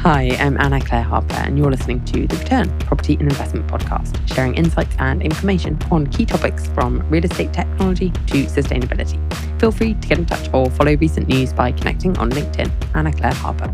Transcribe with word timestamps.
Hi, 0.00 0.36
I'm 0.40 0.60
Anna 0.60 0.80
Clare 0.80 1.04
Harper, 1.04 1.34
and 1.34 1.56
you're 1.56 1.70
listening 1.70 2.04
to 2.06 2.26
The 2.26 2.36
Return 2.38 2.76
Property 2.80 3.12
and 3.14 3.30
Investment 3.30 3.68
Podcast, 3.68 4.34
sharing 4.34 4.56
insights 4.56 4.96
and 4.98 5.22
information 5.22 5.78
on 5.92 6.08
key 6.08 6.26
topics 6.26 6.66
from 6.70 7.08
real 7.08 7.24
estate 7.24 7.52
technology 7.52 8.10
to 8.10 8.46
sustainability. 8.46 9.16
Feel 9.60 9.70
free 9.70 9.94
to 9.94 10.08
get 10.08 10.18
in 10.18 10.26
touch 10.26 10.52
or 10.52 10.68
follow 10.70 10.96
recent 10.96 11.28
news 11.28 11.52
by 11.52 11.70
connecting 11.70 12.18
on 12.18 12.30
LinkedIn. 12.30 12.68
Anna 12.96 13.12
Clare 13.12 13.34
Harper. 13.34 13.72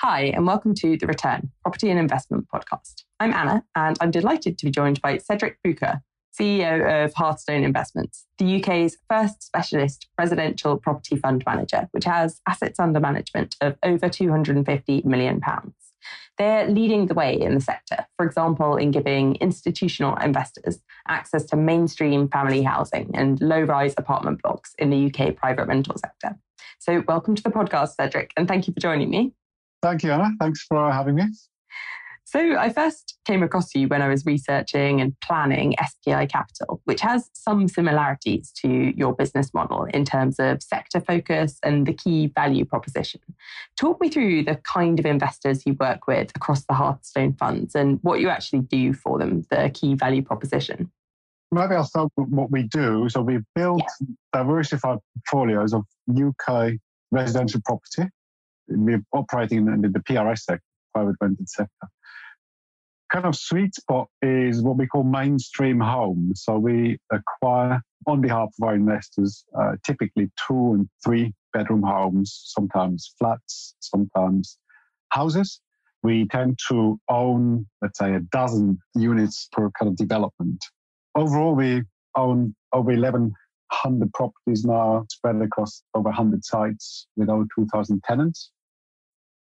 Hi, 0.00 0.32
and 0.34 0.46
welcome 0.46 0.74
to 0.76 0.96
The 0.96 1.06
Return 1.06 1.50
Property 1.60 1.90
and 1.90 2.00
Investment 2.00 2.46
Podcast. 2.48 3.04
I'm 3.20 3.34
Anna, 3.34 3.62
and 3.74 3.98
I'm 4.00 4.10
delighted 4.10 4.56
to 4.56 4.64
be 4.64 4.70
joined 4.70 5.02
by 5.02 5.18
Cedric 5.18 5.58
Bucher, 5.62 6.00
CEO 6.38 7.04
of 7.04 7.12
Hearthstone 7.14 7.64
Investments, 7.64 8.26
the 8.38 8.60
UK's 8.60 8.96
first 9.10 9.42
specialist 9.42 10.08
residential 10.18 10.76
property 10.76 11.16
fund 11.16 11.42
manager, 11.46 11.88
which 11.92 12.04
has 12.04 12.40
assets 12.46 12.78
under 12.78 13.00
management 13.00 13.56
of 13.60 13.76
over 13.82 14.08
£250 14.08 15.04
million. 15.04 15.40
They're 16.38 16.68
leading 16.68 17.06
the 17.06 17.14
way 17.14 17.38
in 17.38 17.54
the 17.54 17.60
sector, 17.60 18.06
for 18.16 18.24
example, 18.24 18.76
in 18.76 18.92
giving 18.92 19.34
institutional 19.36 20.16
investors 20.18 20.78
access 21.08 21.44
to 21.46 21.56
mainstream 21.56 22.28
family 22.28 22.62
housing 22.62 23.10
and 23.14 23.40
low 23.40 23.62
rise 23.62 23.94
apartment 23.98 24.40
blocks 24.42 24.72
in 24.78 24.90
the 24.90 25.06
UK 25.12 25.34
private 25.34 25.66
rental 25.66 25.96
sector. 25.98 26.38
So, 26.78 27.02
welcome 27.08 27.34
to 27.34 27.42
the 27.42 27.50
podcast, 27.50 27.94
Cedric, 27.96 28.30
and 28.36 28.46
thank 28.46 28.68
you 28.68 28.72
for 28.72 28.78
joining 28.78 29.10
me. 29.10 29.32
Thank 29.82 30.04
you, 30.04 30.12
Anna. 30.12 30.30
Thanks 30.38 30.62
for 30.62 30.92
having 30.92 31.16
me. 31.16 31.24
So 32.30 32.58
I 32.58 32.68
first 32.68 33.16
came 33.24 33.42
across 33.42 33.74
you 33.74 33.88
when 33.88 34.02
I 34.02 34.08
was 34.08 34.26
researching 34.26 35.00
and 35.00 35.18
planning 35.20 35.74
SPI 35.82 36.26
Capital, 36.26 36.82
which 36.84 37.00
has 37.00 37.30
some 37.32 37.68
similarities 37.68 38.52
to 38.60 38.68
your 38.68 39.14
business 39.14 39.54
model 39.54 39.84
in 39.84 40.04
terms 40.04 40.38
of 40.38 40.62
sector 40.62 41.00
focus 41.00 41.58
and 41.62 41.86
the 41.86 41.94
key 41.94 42.26
value 42.34 42.66
proposition. 42.66 43.22
Talk 43.80 43.98
me 44.02 44.10
through 44.10 44.44
the 44.44 44.56
kind 44.56 44.98
of 44.98 45.06
investors 45.06 45.62
you 45.64 45.72
work 45.80 46.06
with 46.06 46.30
across 46.36 46.66
the 46.66 46.74
Hearthstone 46.74 47.32
funds 47.32 47.74
and 47.74 47.98
what 48.02 48.20
you 48.20 48.28
actually 48.28 48.60
do 48.60 48.92
for 48.92 49.18
them, 49.18 49.46
the 49.48 49.70
key 49.72 49.94
value 49.94 50.20
proposition. 50.20 50.92
Maybe 51.50 51.76
I'll 51.76 51.84
start 51.84 52.12
with 52.18 52.28
what 52.28 52.50
we 52.50 52.64
do. 52.64 53.08
So 53.08 53.22
we 53.22 53.38
build 53.54 53.80
yeah. 54.00 54.06
diversified 54.34 54.98
portfolios 55.16 55.72
of 55.72 55.86
UK 56.14 56.72
residential 57.10 57.62
property. 57.64 58.10
We're 58.68 59.02
operating 59.14 59.66
in 59.66 59.80
the 59.80 60.00
PRS 60.00 60.40
sector, 60.40 60.62
private 60.92 61.16
rented 61.22 61.48
sector 61.48 61.88
kind 63.12 63.24
of 63.24 63.36
sweet 63.36 63.74
spot 63.74 64.08
is 64.22 64.62
what 64.62 64.76
we 64.76 64.86
call 64.86 65.04
mainstream 65.04 65.80
homes. 65.80 66.42
So 66.44 66.58
we 66.58 66.98
acquire 67.10 67.82
on 68.06 68.20
behalf 68.20 68.48
of 68.60 68.66
our 68.66 68.74
investors 68.74 69.44
uh, 69.58 69.72
typically 69.84 70.30
two 70.46 70.72
and 70.74 70.88
three 71.04 71.34
bedroom 71.52 71.82
homes, 71.82 72.40
sometimes 72.46 73.14
flats, 73.18 73.74
sometimes 73.80 74.58
houses. 75.10 75.60
We 76.02 76.26
tend 76.28 76.58
to 76.68 76.98
own, 77.08 77.66
let's 77.82 77.98
say, 77.98 78.14
a 78.14 78.20
dozen 78.20 78.78
units 78.94 79.48
per 79.50 79.70
kind 79.70 79.90
of 79.90 79.96
development. 79.96 80.64
Overall, 81.14 81.54
we 81.54 81.82
own 82.16 82.54
over 82.72 82.92
1,100 82.92 84.12
properties 84.12 84.64
now 84.64 85.06
spread 85.10 85.42
across 85.42 85.82
over 85.94 86.10
100 86.10 86.44
sites 86.44 87.08
with 87.16 87.28
over 87.28 87.46
2,000 87.56 88.02
tenants. 88.04 88.50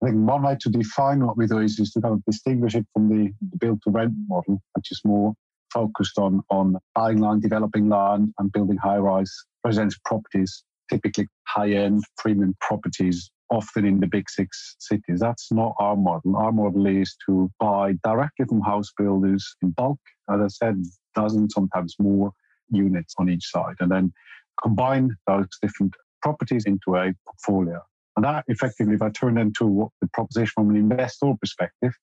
I 0.03 0.07
think 0.07 0.27
one 0.27 0.43
way 0.43 0.57
to 0.59 0.69
define 0.69 1.25
what 1.25 1.37
we 1.37 1.47
do 1.47 1.59
is, 1.59 1.79
is 1.79 1.91
to 1.91 2.01
kind 2.01 2.13
of 2.13 2.23
distinguish 2.25 2.75
it 2.75 2.85
from 2.93 3.09
the, 3.09 3.31
build 3.59 3.81
to 3.83 3.91
rent 3.91 4.13
model, 4.27 4.61
which 4.73 4.91
is 4.91 5.01
more 5.05 5.33
focused 5.73 6.17
on, 6.17 6.41
on 6.49 6.77
buying 6.93 7.19
land, 7.19 7.41
developing 7.41 7.89
land, 7.89 8.33
and 8.39 8.51
building 8.51 8.77
high 8.77 8.97
rise 8.97 9.33
residential 9.65 9.99
properties, 10.05 10.63
typically 10.91 11.27
high 11.47 11.71
end 11.71 12.03
premium 12.17 12.55
properties, 12.61 13.31
often 13.49 13.85
in 13.85 13.99
the 13.99 14.07
big 14.07 14.29
six 14.29 14.75
cities. 14.79 15.19
That's 15.19 15.51
not 15.51 15.75
our 15.79 15.95
model. 15.95 16.35
Our 16.35 16.51
model 16.51 16.85
is 16.85 17.15
to 17.27 17.49
buy 17.59 17.93
directly 18.03 18.45
from 18.47 18.61
house 18.61 18.91
builders 18.97 19.55
in 19.61 19.71
bulk, 19.71 19.99
as 20.31 20.41
I 20.41 20.47
said, 20.47 20.83
dozens, 21.15 21.53
sometimes 21.53 21.95
more 21.99 22.31
units 22.69 23.13
on 23.17 23.29
each 23.29 23.45
side, 23.49 23.75
and 23.79 23.91
then 23.91 24.13
combine 24.61 25.15
those 25.27 25.47
different 25.61 25.93
properties 26.21 26.65
into 26.65 26.95
a 26.95 27.13
portfolio. 27.25 27.81
And 28.15 28.25
that 28.25 28.45
effectively, 28.47 28.95
if 28.95 29.01
I 29.01 29.09
turn 29.09 29.37
into 29.37 29.91
the 30.01 30.07
proposition 30.13 30.51
from 30.55 30.69
an 30.69 30.77
investor 30.77 31.33
perspective, 31.39 31.93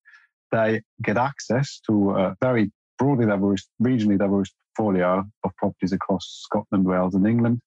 they 0.50 0.82
get 1.02 1.16
access 1.16 1.80
to 1.86 2.10
a 2.10 2.36
very 2.40 2.70
broadly 2.98 3.26
diverse, 3.26 3.66
regionally 3.82 4.18
diverse 4.18 4.52
portfolio 4.76 5.24
of 5.44 5.56
properties 5.56 5.92
across 5.92 6.42
Scotland, 6.44 6.84
Wales, 6.84 7.14
and 7.14 7.26
England, 7.26 7.60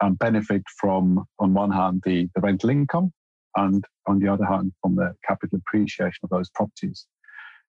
and 0.00 0.18
benefit 0.18 0.62
from, 0.80 1.24
on 1.38 1.54
one 1.54 1.70
hand, 1.70 2.02
the, 2.04 2.28
the 2.34 2.40
rental 2.40 2.70
income, 2.70 3.12
and 3.56 3.84
on 4.06 4.18
the 4.18 4.28
other 4.28 4.44
hand, 4.44 4.72
from 4.82 4.96
the 4.96 5.14
capital 5.26 5.58
appreciation 5.58 6.20
of 6.22 6.30
those 6.30 6.50
properties. 6.50 7.06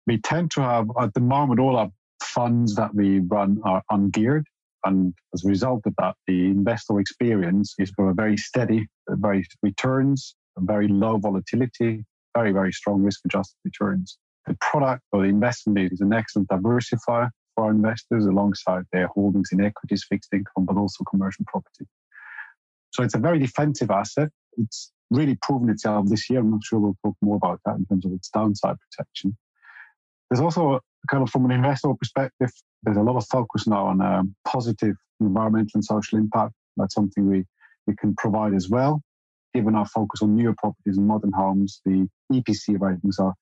We 0.08 0.20
tend 0.20 0.52
to 0.52 0.62
have, 0.62 0.88
at 1.00 1.14
the 1.14 1.20
moment, 1.20 1.60
all 1.60 1.78
our 1.78 1.90
funds 2.22 2.76
that 2.76 2.94
we 2.94 3.20
run 3.20 3.60
are 3.64 3.82
ungeared. 3.92 4.44
And 4.86 5.14
as 5.34 5.44
a 5.44 5.50
result 5.50 5.82
of 5.86 5.94
that, 5.98 6.16
the 6.28 6.46
investor 6.46 7.00
experience 7.00 7.74
is 7.80 7.92
for 7.96 8.10
a 8.10 8.14
very 8.14 8.38
steady, 8.38 8.88
very 9.10 9.44
returns, 9.64 10.36
very 10.58 10.88
low 10.88 11.18
volatility, 11.18 12.06
very, 12.38 12.52
very 12.52 12.72
strong 12.72 13.02
risk 13.02 13.22
adjusted 13.26 13.58
returns. 13.66 14.18
The 14.46 14.56
product 14.62 15.02
or 15.12 15.24
the 15.24 15.30
investment 15.30 15.92
is 15.92 16.02
an 16.02 16.14
excellent 16.14 16.50
diversifier 16.50 17.30
for 17.56 17.66
our 17.66 17.72
investors 17.72 18.26
alongside 18.26 18.84
their 18.94 19.08
holdings 19.08 19.50
in 19.52 19.62
equities, 19.62 20.06
fixed 20.08 20.34
income, 20.34 20.66
but 20.66 20.78
also 20.78 21.04
commercial 21.06 21.46
property. 21.48 21.88
So 22.92 23.04
it's 23.04 23.16
a 23.16 23.20
very 23.20 23.40
defensive 23.40 23.90
asset. 23.90 24.30
It's 24.58 24.92
really 25.10 25.36
proven 25.42 25.70
itself 25.70 26.08
this 26.08 26.30
year. 26.30 26.40
I'm 26.40 26.52
not 26.52 26.64
sure 26.64 26.80
we'll 26.80 26.98
talk 27.04 27.16
more 27.22 27.38
about 27.38 27.60
that 27.66 27.76
in 27.78 27.86
terms 27.86 28.06
of 28.06 28.14
its 28.14 28.30
downside 28.30 28.76
protection. 28.80 29.36
There's 30.36 30.44
also 30.44 30.82
kind 31.10 31.24
of 31.24 31.30
from 31.30 31.46
an 31.46 31.52
investor 31.52 31.94
perspective, 31.98 32.52
there's 32.84 32.98
a 32.98 33.02
lot 33.02 33.16
of 33.16 33.26
focus 33.28 33.68
now 33.68 33.86
on 33.86 34.02
um, 34.02 34.36
positive 34.46 34.98
environmental 35.22 35.72
and 35.76 35.86
social 35.86 36.18
impact. 36.18 36.52
That's 36.76 36.94
something 36.94 37.30
we, 37.30 37.46
we 37.88 37.96
can 37.96 38.14
provide 38.18 38.54
as 38.54 38.68
well. 38.68 39.02
Given 39.54 39.76
our 39.76 39.86
focus 39.86 40.22
on 40.22 40.36
newer 40.36 40.54
properties 40.58 40.98
and 40.98 41.08
modern 41.08 41.32
homes, 41.32 41.80
the 41.86 42.10
EPC 42.34 42.82
ratings 42.82 43.18
are 43.18 43.34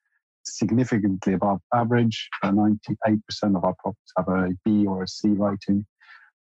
significantly 0.43 1.33
above 1.33 1.61
average. 1.73 2.29
98% 2.45 2.83
of 3.55 3.63
our 3.63 3.73
properties 3.79 4.13
have 4.15 4.27
a 4.27 4.49
B 4.63 4.85
or 4.85 5.01
a 5.01 5.07
C 5.07 5.29
rating. 5.29 5.87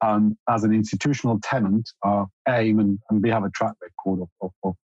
And 0.01 0.35
as 0.49 0.65
an 0.65 0.73
institutional 0.73 1.39
tenant, 1.41 1.89
our 2.03 2.27
aim, 2.49 2.79
and, 2.79 2.99
and 3.09 3.23
we 3.23 3.29
have 3.29 3.45
a 3.45 3.49
track 3.51 3.75
record 3.81 4.23
of, 4.23 4.29
of, 4.41 4.51
of 4.65 4.75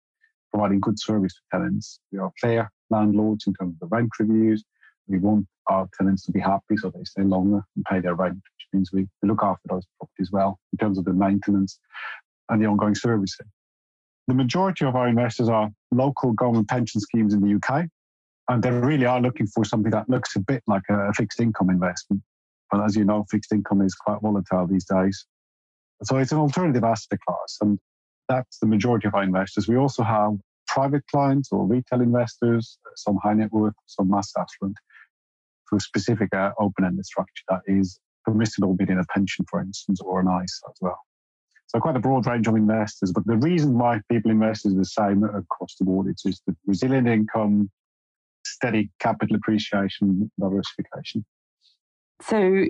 providing 0.52 0.78
good 0.78 1.00
service 1.00 1.34
to 1.34 1.40
tenants. 1.58 1.98
We 2.12 2.20
are 2.20 2.30
fair 2.40 2.70
landlords 2.90 3.48
in 3.48 3.54
terms 3.54 3.74
of 3.74 3.80
the 3.90 3.96
rent 3.96 4.10
reviews. 4.20 4.62
We 5.08 5.18
want 5.18 5.46
our 5.68 5.88
tenants 5.96 6.24
to 6.26 6.32
be 6.32 6.40
happy 6.40 6.76
so 6.76 6.90
they 6.90 7.04
stay 7.04 7.22
longer 7.22 7.62
and 7.76 7.84
pay 7.84 8.00
their 8.00 8.14
rent, 8.14 8.34
which 8.34 8.66
means 8.72 8.90
we 8.92 9.06
look 9.22 9.42
after 9.42 9.62
those 9.68 9.84
properties 9.98 10.30
well 10.30 10.58
in 10.72 10.78
terms 10.78 10.98
of 10.98 11.04
the 11.04 11.12
maintenance 11.12 11.78
and 12.48 12.62
the 12.62 12.66
ongoing 12.66 12.94
servicing. 12.94 13.46
The 14.26 14.34
majority 14.34 14.84
of 14.84 14.94
our 14.94 15.08
investors 15.08 15.48
are 15.48 15.70
local 15.90 16.32
government 16.32 16.68
pension 16.68 17.00
schemes 17.00 17.32
in 17.32 17.40
the 17.40 17.54
UK, 17.56 17.86
and 18.48 18.62
they 18.62 18.70
really 18.70 19.06
are 19.06 19.20
looking 19.20 19.46
for 19.46 19.64
something 19.64 19.90
that 19.90 20.08
looks 20.08 20.36
a 20.36 20.40
bit 20.40 20.62
like 20.66 20.82
a 20.90 21.12
fixed 21.14 21.40
income 21.40 21.70
investment. 21.70 22.22
But 22.70 22.84
as 22.84 22.94
you 22.94 23.04
know, 23.04 23.24
fixed 23.30 23.52
income 23.52 23.80
is 23.80 23.94
quite 23.94 24.20
volatile 24.20 24.66
these 24.66 24.84
days. 24.84 25.26
So 26.02 26.18
it's 26.18 26.32
an 26.32 26.38
alternative 26.38 26.84
asset 26.84 27.18
class, 27.26 27.58
and 27.62 27.78
that's 28.28 28.58
the 28.58 28.66
majority 28.66 29.08
of 29.08 29.14
our 29.14 29.22
investors. 29.22 29.66
We 29.66 29.76
also 29.76 30.02
have 30.02 30.36
private 30.66 31.02
clients 31.10 31.50
or 31.50 31.66
retail 31.66 32.02
investors, 32.02 32.78
some 32.96 33.18
high 33.22 33.34
net 33.34 33.50
worth, 33.52 33.74
some 33.86 34.10
mass 34.10 34.32
affluent, 34.38 34.76
a 35.76 35.80
specific 35.80 36.34
uh, 36.34 36.50
open-ended 36.58 37.04
structure 37.04 37.44
that 37.48 37.60
is 37.66 37.98
permissible 38.24 38.74
within 38.74 38.98
a 38.98 39.04
pension, 39.04 39.44
for 39.50 39.60
instance, 39.60 40.00
or 40.00 40.20
an 40.20 40.26
ISA 40.26 40.66
as 40.68 40.76
well. 40.80 40.98
So 41.68 41.78
quite 41.80 41.96
a 41.96 42.00
broad 42.00 42.26
range 42.26 42.46
of 42.46 42.56
investors. 42.56 43.12
But 43.12 43.26
the 43.26 43.36
reason 43.36 43.78
why 43.78 44.00
people 44.10 44.30
invest 44.30 44.64
is 44.66 44.74
the 44.74 44.84
same 44.84 45.22
across 45.24 45.76
the 45.78 45.84
board. 45.84 46.06
It's 46.06 46.22
just 46.22 46.42
the 46.46 46.56
resilient 46.66 47.06
income, 47.06 47.70
steady 48.46 48.90
capital 49.00 49.36
appreciation, 49.36 50.30
diversification. 50.40 51.24
So, 52.22 52.64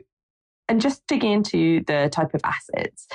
and 0.68 0.80
just 0.80 1.06
digging 1.06 1.32
into 1.32 1.84
the 1.86 2.08
type 2.10 2.34
of 2.34 2.40
assets, 2.44 3.06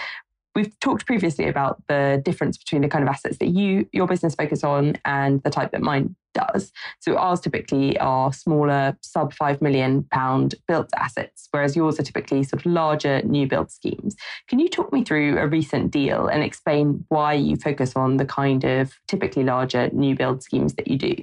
we've 0.55 0.79
talked 0.79 1.05
previously 1.05 1.47
about 1.47 1.83
the 1.87 2.21
difference 2.23 2.57
between 2.57 2.81
the 2.81 2.87
kind 2.87 3.03
of 3.03 3.09
assets 3.09 3.37
that 3.37 3.49
you 3.49 3.87
your 3.91 4.07
business 4.07 4.35
focus 4.35 4.63
on 4.63 4.95
and 5.03 5.43
the 5.43 5.49
type 5.49 5.71
that 5.71 5.81
mine 5.81 6.15
does. 6.33 6.71
So 6.99 7.17
ours 7.17 7.39
typically 7.39 7.97
are 7.99 8.33
smaller, 8.33 8.97
sub 9.01 9.33
five 9.33 9.61
million 9.61 10.03
pound 10.11 10.55
built 10.67 10.89
assets, 10.95 11.47
whereas 11.51 11.75
yours 11.75 11.99
are 11.99 12.03
typically 12.03 12.43
sort 12.43 12.65
of 12.65 12.71
larger 12.71 13.21
new 13.23 13.47
build 13.47 13.71
schemes. 13.71 14.15
Can 14.47 14.59
you 14.59 14.69
talk 14.69 14.91
me 14.91 15.03
through 15.03 15.37
a 15.37 15.47
recent 15.47 15.91
deal 15.91 16.27
and 16.27 16.43
explain 16.43 17.05
why 17.09 17.33
you 17.33 17.55
focus 17.55 17.95
on 17.95 18.17
the 18.17 18.25
kind 18.25 18.63
of 18.63 18.93
typically 19.07 19.43
larger 19.43 19.89
new 19.91 20.15
build 20.15 20.43
schemes 20.43 20.73
that 20.75 20.87
you 20.87 20.97
do? 20.97 21.15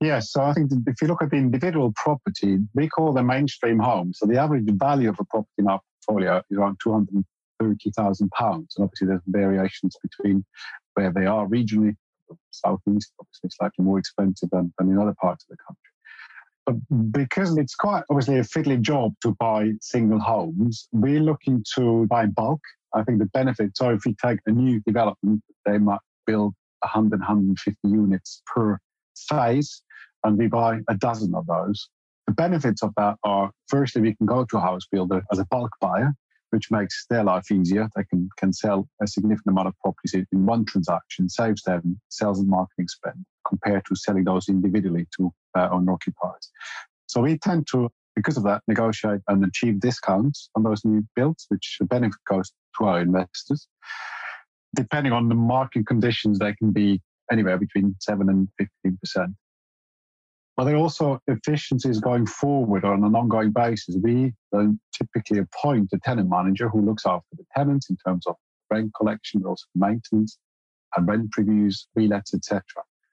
Yes, 0.00 0.32
so 0.32 0.42
I 0.42 0.54
think 0.54 0.72
if 0.86 1.02
you 1.02 1.08
look 1.08 1.22
at 1.22 1.30
the 1.30 1.36
individual 1.36 1.92
property, 1.94 2.58
we 2.74 2.88
call 2.88 3.12
them 3.12 3.26
mainstream 3.26 3.78
homes. 3.78 4.18
So 4.18 4.26
the 4.26 4.38
average 4.38 4.64
value 4.70 5.10
of 5.10 5.16
a 5.20 5.24
property 5.24 5.50
in 5.58 5.68
our 5.68 5.80
portfolio 6.06 6.42
is 6.50 6.56
around 6.56 6.78
two 6.82 6.92
hundred 6.92 7.22
thirty 7.60 7.90
thousand 7.90 8.30
pounds, 8.30 8.74
And 8.76 8.84
obviously, 8.84 9.08
there's 9.08 9.20
variations 9.26 9.94
between 10.02 10.44
where 10.94 11.12
they 11.12 11.26
are 11.26 11.46
regionally. 11.46 11.96
Southeast, 12.50 13.12
obviously, 13.20 13.50
slightly 13.50 13.84
more 13.84 13.98
expensive 13.98 14.50
than, 14.50 14.72
than 14.78 14.90
in 14.90 14.98
other 14.98 15.14
parts 15.20 15.44
of 15.44 15.56
the 15.56 15.62
country. 15.66 15.90
But 16.66 17.12
because 17.12 17.56
it's 17.56 17.74
quite 17.74 18.04
obviously 18.10 18.38
a 18.38 18.42
fiddly 18.42 18.80
job 18.80 19.12
to 19.22 19.34
buy 19.38 19.72
single 19.80 20.20
homes, 20.20 20.88
we're 20.92 21.20
looking 21.20 21.64
to 21.76 22.06
buy 22.06 22.26
bulk. 22.26 22.60
I 22.94 23.02
think 23.04 23.18
the 23.18 23.26
benefit, 23.26 23.76
so 23.76 23.90
if 23.90 24.02
we 24.04 24.14
take 24.14 24.40
a 24.46 24.52
new 24.52 24.80
development, 24.80 25.42
they 25.64 25.78
might 25.78 26.00
build 26.26 26.54
100, 26.80 27.20
150 27.20 27.76
units 27.84 28.42
per 28.46 28.78
phase, 29.16 29.82
and 30.24 30.36
we 30.36 30.48
buy 30.48 30.80
a 30.88 30.94
dozen 30.94 31.34
of 31.34 31.46
those. 31.46 31.88
The 32.26 32.34
benefits 32.34 32.82
of 32.82 32.92
that 32.96 33.16
are 33.24 33.50
firstly, 33.68 34.02
we 34.02 34.14
can 34.14 34.26
go 34.26 34.44
to 34.44 34.56
a 34.56 34.60
house 34.60 34.86
builder 34.90 35.22
as 35.32 35.38
a 35.38 35.46
bulk 35.46 35.70
buyer, 35.80 36.12
which 36.50 36.70
makes 36.70 37.06
their 37.08 37.24
life 37.24 37.50
easier. 37.50 37.88
They 37.96 38.04
can, 38.04 38.28
can 38.36 38.52
sell 38.52 38.88
a 39.02 39.06
significant 39.06 39.52
amount 39.52 39.68
of 39.68 39.78
properties 39.78 40.14
in 40.14 40.46
one 40.46 40.64
transaction, 40.64 41.28
saves 41.28 41.62
them 41.62 42.00
sales 42.08 42.40
and 42.40 42.48
marketing 42.48 42.88
spend 42.88 43.24
compared 43.48 43.84
to 43.86 43.96
selling 43.96 44.24
those 44.24 44.48
individually 44.48 45.06
to 45.16 45.32
uh. 45.54 45.68
So 47.06 47.20
we 47.20 47.38
tend 47.38 47.66
to, 47.72 47.90
because 48.14 48.36
of 48.36 48.44
that, 48.44 48.62
negotiate 48.68 49.20
and 49.28 49.44
achieve 49.44 49.80
discounts 49.80 50.48
on 50.54 50.62
those 50.62 50.84
new 50.84 51.04
builds, 51.16 51.46
which 51.48 51.76
the 51.80 51.86
benefit 51.86 52.20
goes 52.28 52.52
to 52.78 52.86
our 52.86 53.00
investors. 53.00 53.66
Depending 54.74 55.12
on 55.12 55.28
the 55.28 55.34
market 55.34 55.86
conditions, 55.86 56.38
they 56.38 56.54
can 56.54 56.70
be 56.70 57.00
anywhere 57.32 57.58
between 57.58 57.96
7 58.00 58.28
and 58.28 58.48
15%. 58.86 59.34
But 60.60 60.64
there 60.64 60.76
also 60.76 61.18
efficiencies 61.26 62.00
going 62.00 62.26
forward 62.26 62.84
on 62.84 63.02
an 63.02 63.16
ongoing 63.16 63.50
basis. 63.50 63.96
We 64.02 64.34
typically 64.92 65.38
appoint 65.38 65.88
a 65.94 65.98
tenant 66.04 66.28
manager 66.28 66.68
who 66.68 66.82
looks 66.82 67.06
after 67.06 67.34
the 67.34 67.46
tenants 67.56 67.88
in 67.88 67.96
terms 68.06 68.26
of 68.26 68.34
rent 68.70 68.92
collection, 68.94 69.40
but 69.40 69.48
also 69.48 69.64
maintenance 69.74 70.36
and 70.94 71.08
rent 71.08 71.30
reviews, 71.38 71.88
relets, 71.96 72.34
etc. 72.34 72.62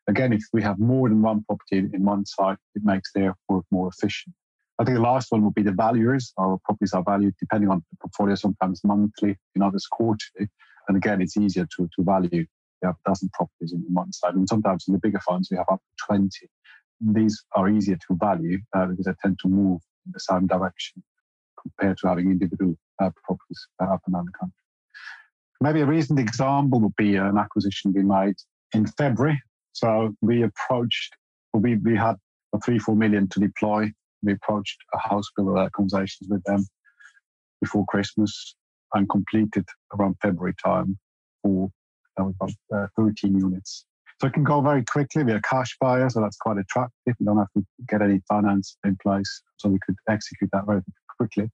Again, 0.09 0.33
if 0.33 0.43
we 0.51 0.61
have 0.61 0.77
more 0.77 1.07
than 1.07 1.21
one 1.21 1.45
property 1.45 1.89
in 1.93 2.03
one 2.03 2.25
site, 2.25 2.57
it 2.75 2.83
makes 2.83 3.13
their 3.13 3.33
work 3.47 3.63
more 3.71 3.87
efficient. 3.87 4.35
I 4.77 4.83
think 4.83 4.95
the 4.97 5.01
last 5.01 5.31
one 5.31 5.41
would 5.45 5.55
be 5.55 5.63
the 5.63 5.71
valuers. 5.71 6.33
Our 6.37 6.59
properties 6.65 6.91
are 6.91 7.03
valued 7.03 7.35
depending 7.39 7.69
on 7.69 7.81
the 7.91 7.97
portfolio, 8.01 8.35
sometimes 8.35 8.81
monthly, 8.83 9.37
in 9.55 9.61
others 9.61 9.87
quarterly. 9.89 10.49
And 10.89 10.97
again, 10.97 11.21
it's 11.21 11.37
easier 11.37 11.65
to, 11.77 11.89
to 11.95 12.03
value. 12.03 12.45
We 12.81 12.85
have 12.87 12.95
a 13.05 13.09
dozen 13.09 13.29
properties 13.31 13.71
in 13.71 13.85
one 13.87 14.11
site. 14.11 14.33
And 14.33 14.49
sometimes 14.49 14.83
in 14.89 14.95
the 14.95 14.99
bigger 14.99 15.21
funds, 15.21 15.47
we 15.49 15.55
have 15.55 15.69
up 15.71 15.79
to 15.79 16.05
20 16.07 16.29
these 16.99 17.43
are 17.55 17.69
easier 17.69 17.97
to 18.07 18.15
value 18.15 18.59
uh, 18.75 18.85
because 18.87 19.05
they 19.05 19.13
tend 19.21 19.37
to 19.41 19.47
move 19.47 19.81
in 20.05 20.11
the 20.13 20.19
same 20.19 20.47
direction 20.47 21.03
compared 21.61 21.97
to 21.97 22.07
having 22.07 22.31
individual 22.31 22.75
uh, 23.01 23.09
properties 23.23 23.67
uh, 23.81 23.93
up 23.93 24.01
and 24.05 24.15
down 24.15 24.25
the 24.25 24.37
country. 24.37 24.53
Maybe 25.61 25.81
a 25.81 25.85
recent 25.85 26.19
example 26.19 26.79
would 26.81 26.95
be 26.95 27.15
an 27.15 27.37
acquisition 27.37 27.93
we 27.93 28.03
made 28.03 28.35
in 28.73 28.85
February. 28.85 29.41
So 29.73 30.13
we 30.21 30.43
approached, 30.43 31.15
we, 31.53 31.75
we 31.75 31.95
had 31.95 32.15
three, 32.63 32.79
four 32.79 32.95
million 32.95 33.27
to 33.29 33.39
deploy. 33.39 33.91
We 34.23 34.33
approached 34.33 34.77
a 34.93 35.09
house 35.09 35.25
builder 35.35 35.57
uh, 35.57 35.69
conversations 35.75 36.29
with 36.29 36.43
them 36.43 36.65
before 37.61 37.85
Christmas 37.87 38.55
and 38.93 39.09
completed 39.09 39.65
around 39.93 40.15
February 40.21 40.53
time 40.63 40.97
for 41.43 41.69
uh, 42.19 42.29
uh 42.73 42.87
13 42.97 43.37
units 43.37 43.85
so 44.19 44.27
it 44.27 44.33
can 44.33 44.43
go 44.43 44.61
very 44.61 44.83
quickly. 44.83 45.23
We're 45.23 45.37
a 45.37 45.41
cash 45.41 45.77
buyer, 45.79 46.09
so 46.09 46.21
that's 46.21 46.37
quite 46.37 46.57
attractive. 46.57 47.15
We 47.19 47.25
don't 47.25 47.37
have 47.37 47.51
to 47.55 47.65
get 47.87 48.01
any 48.01 48.19
finance 48.27 48.77
in 48.83 48.97
place, 49.01 49.41
so 49.57 49.69
we 49.69 49.79
could 49.85 49.95
execute 50.09 50.49
that 50.53 50.65
very 50.65 50.81
quickly. 51.17 51.49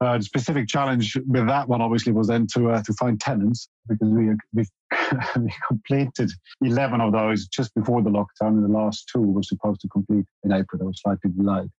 Uh, 0.00 0.16
the 0.16 0.22
specific 0.22 0.68
challenge 0.68 1.16
with 1.26 1.46
that 1.48 1.68
one, 1.68 1.80
obviously, 1.80 2.12
was 2.12 2.28
then 2.28 2.46
to 2.54 2.70
uh, 2.70 2.82
to 2.82 2.92
find 2.94 3.20
tenants 3.20 3.68
because 3.88 4.08
we 4.08 4.30
we, 4.52 4.64
we 5.36 5.52
completed 5.66 6.30
eleven 6.62 7.00
of 7.00 7.12
those 7.12 7.48
just 7.48 7.74
before 7.74 8.02
the 8.02 8.10
lockdown, 8.10 8.48
and 8.48 8.64
the 8.64 8.68
last 8.68 9.08
two 9.12 9.20
were 9.20 9.42
supposed 9.42 9.80
to 9.80 9.88
complete 9.88 10.26
in 10.44 10.52
April. 10.52 10.78
They 10.78 10.84
were 10.84 10.92
slightly 10.92 11.30
delayed, 11.30 11.70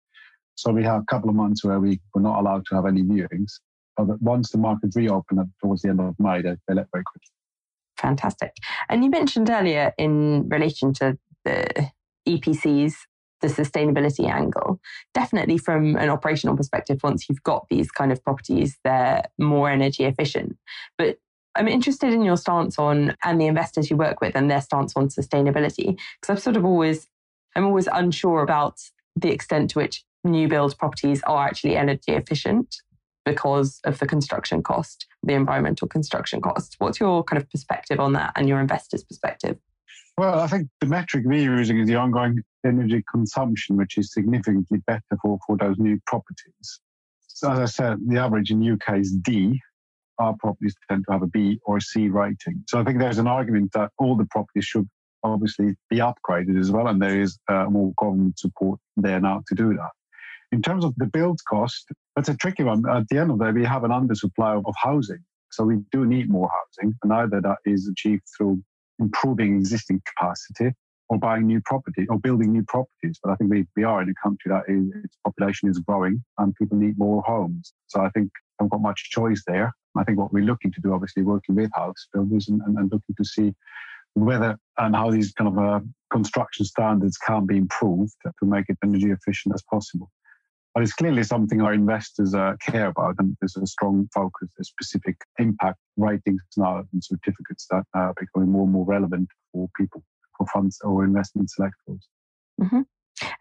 so 0.56 0.72
we 0.72 0.84
had 0.84 1.02
a 1.02 1.06
couple 1.06 1.30
of 1.30 1.36
months 1.36 1.64
where 1.64 1.80
we 1.80 2.02
were 2.14 2.22
not 2.22 2.40
allowed 2.40 2.66
to 2.70 2.76
have 2.76 2.86
any 2.86 3.04
viewings. 3.04 3.52
But 3.96 4.22
once 4.22 4.50
the 4.50 4.58
market 4.58 4.96
reopened 4.96 5.40
towards 5.62 5.82
the 5.82 5.90
end 5.90 6.02
of 6.02 6.16
May, 6.20 6.42
they, 6.42 6.56
they 6.68 6.74
let 6.74 6.88
very 6.92 7.04
quickly. 7.04 7.30
Fantastic. 8.00 8.54
And 8.88 9.04
you 9.04 9.10
mentioned 9.10 9.50
earlier 9.50 9.94
in 9.98 10.48
relation 10.50 10.94
to 10.94 11.18
the 11.44 11.92
EPCs, 12.28 12.94
the 13.42 13.48
sustainability 13.48 14.30
angle. 14.30 14.80
Definitely 15.14 15.58
from 15.58 15.96
an 15.96 16.10
operational 16.10 16.56
perspective, 16.56 17.00
once 17.04 17.28
you've 17.30 17.44
got 17.44 17.66
these 17.70 17.92
kind 17.92 18.12
of 18.12 18.24
properties, 18.24 18.78
they're 18.84 19.24
more 19.38 19.70
energy 19.70 20.06
efficient. 20.06 20.58
But 20.98 21.18
I'm 21.56 21.68
interested 21.68 22.14
in 22.14 22.22
your 22.22 22.38
stance 22.38 22.78
on 22.78 23.16
and 23.24 23.42
the 23.42 23.48
investors 23.48 23.90
you 23.90 23.98
work 23.98 24.22
with 24.22 24.36
and 24.36 24.50
their 24.50 24.62
stance 24.62 24.94
on 24.96 25.10
sustainability. 25.10 25.98
Because 26.22 26.30
I've 26.30 26.44
sort 26.44 26.58
of 26.58 26.66
always 26.66 27.08
I'm 27.56 27.66
always 27.66 27.88
unsure 27.92 28.44
about 28.44 28.78
the 29.16 29.32
extent 29.32 29.72
to 29.72 29.80
which 29.80 30.04
new 30.24 30.48
build 30.48 30.78
properties 30.78 31.22
are 31.24 31.48
actually 31.48 31.76
energy 31.76 32.12
efficient 32.12 32.76
because 33.26 33.80
of 33.84 34.00
the 34.00 34.08
construction 34.08 34.64
cost, 34.64 35.06
the 35.24 35.34
environmental 35.34 35.88
construction 35.88 36.42
cost. 36.42 36.76
What's 36.80 37.00
your 37.00 37.24
kind 37.24 37.42
of 37.42 37.50
perspective 37.50 38.00
on 38.00 38.14
that 38.14 38.34
and 38.36 38.48
your 38.48 38.60
investors' 38.60 39.04
perspective? 39.04 39.58
Well, 40.18 40.40
I 40.40 40.48
think 40.48 40.68
the 40.82 40.88
metric 40.88 41.24
we're 41.26 41.56
using 41.56 41.80
is 41.80 41.88
the 41.88 41.96
ongoing 41.96 42.42
energy 42.66 43.04
consumption, 43.10 43.78
which 43.78 43.98
is 43.98 44.12
significantly 44.14 44.80
better 44.86 45.18
for, 45.22 45.40
for 45.48 45.56
those 45.58 45.78
new 45.78 45.98
properties. 46.06 46.82
So 47.28 47.52
as 47.52 47.60
I 47.60 47.66
said, 47.66 48.00
the 48.06 48.18
average 48.18 48.52
in 48.52 48.70
UK 48.70 48.98
is 48.98 49.14
D. 49.14 49.62
Our 50.18 50.36
properties 50.38 50.76
tend 50.90 51.06
to 51.08 51.14
have 51.14 51.22
a 51.22 51.28
B 51.28 51.60
or 51.66 51.78
a 51.78 51.82
C 51.82 52.10
rating. 52.10 52.64
So 52.68 52.80
I 52.80 52.84
think 52.84 53.00
there's 53.00 53.18
an 53.18 53.28
argument 53.28 53.72
that 53.74 53.92
all 53.98 54.18
the 54.18 54.26
properties 54.26 54.66
should 54.66 54.90
obviously 55.24 55.76
be 55.90 55.98
upgraded 55.98 56.60
as 56.60 56.72
well, 56.72 56.88
and 56.88 57.02
there 57.02 57.22
is 57.22 57.38
uh, 57.48 57.66
more 57.66 57.94
government 57.98 58.40
support 58.40 58.80
there 58.98 59.22
now 59.22 59.42
to 59.48 59.56
do 59.56 59.74
that. 59.76 59.92
In 60.52 60.62
terms 60.62 60.84
of 60.84 60.96
the 60.98 61.06
build 61.06 61.40
cost, 61.48 61.90
that's 62.16 62.30
a 62.30 62.36
tricky 62.36 62.64
one. 62.64 62.84
At 62.90 63.08
the 63.10 63.20
end 63.20 63.32
of 63.32 63.38
the 63.38 63.46
day, 63.46 63.52
we 63.52 63.66
have 63.66 63.84
an 63.84 63.92
undersupply 63.92 64.64
of 64.66 64.74
housing. 64.78 65.24
So 65.52 65.64
we 65.64 65.78
do 65.92 66.06
need 66.06 66.30
more 66.30 66.50
housing. 66.50 66.96
And 67.04 67.14
either 67.14 67.42
that 67.42 67.58
is 67.66 67.88
achieved 67.88 68.24
through 68.36 68.62
improving 69.00 69.56
existing 69.56 70.02
capacity 70.06 70.74
or 71.10 71.18
buying 71.18 71.48
new 71.48 71.62
property 71.66 72.06
or 72.10 72.20
building 72.20 72.52
new 72.52 72.64
properties. 72.64 73.20
But 73.24 73.32
I 73.32 73.36
think 73.36 73.52
we, 73.52 73.66
we 73.76 73.84
are 73.84 74.02
in 74.02 74.10
a 74.10 74.14
country 74.24 74.50
that 74.50 74.64
is, 74.68 75.04
its 75.04 75.18
population 75.24 75.70
is 75.70 75.80
growing 75.80 76.24
and 76.38 76.56
people 76.56 76.78
need 76.78 76.98
more 76.98 77.22
homes. 77.24 77.74
So 77.88 78.02
I 78.02 78.10
think 78.10 78.32
I 78.36 78.64
haven't 78.64 78.72
got 78.72 78.82
much 78.82 79.10
choice 79.10 79.44
there. 79.48 79.74
I 79.98 80.04
think 80.04 80.20
what 80.20 80.32
we're 80.32 80.44
looking 80.44 80.72
to 80.72 80.82
do, 80.82 80.94
obviously, 80.94 81.24
working 81.24 81.56
with 81.56 81.72
house 81.74 82.08
builders 82.14 82.48
and, 82.48 82.62
and, 82.62 82.78
and 82.78 82.92
looking 82.92 83.16
to 83.18 83.26
see 83.26 83.54
whether 84.14 84.58
and 84.78 84.96
how 84.96 85.12
these 85.12 85.32
kind 85.34 85.48
of 85.48 85.58
uh, 85.58 85.80
construction 86.12 86.66
standards 86.66 87.18
can 87.18 87.46
be 87.46 87.58
improved 87.58 88.14
to 88.24 88.46
make 88.46 88.66
it 88.70 88.78
energy 88.84 89.12
efficient 89.12 89.54
as 89.56 89.64
possible. 89.70 90.10
But 90.80 90.84
it's 90.84 90.94
clearly 90.94 91.24
something 91.24 91.62
our 91.62 91.74
investors 91.74 92.34
uh, 92.34 92.54
care 92.62 92.88
about, 92.88 93.16
and 93.20 93.36
there's 93.42 93.58
a 93.58 93.68
strong 93.68 94.08
focus, 94.14 94.48
a 94.62 94.64
specific 94.64 95.18
impact 95.38 95.78
ratings 95.98 96.42
now 96.56 96.86
and 96.94 97.04
certificates 97.04 97.68
that 97.70 97.84
are 97.94 98.14
becoming 98.18 98.50
more 98.50 98.64
and 98.64 98.72
more 98.72 98.86
relevant 98.86 99.28
for 99.52 99.68
people, 99.76 100.02
for 100.38 100.48
funds 100.48 100.80
or 100.82 101.04
investment 101.04 101.50
selectors. 101.50 102.08
Mm-hmm. 102.62 102.84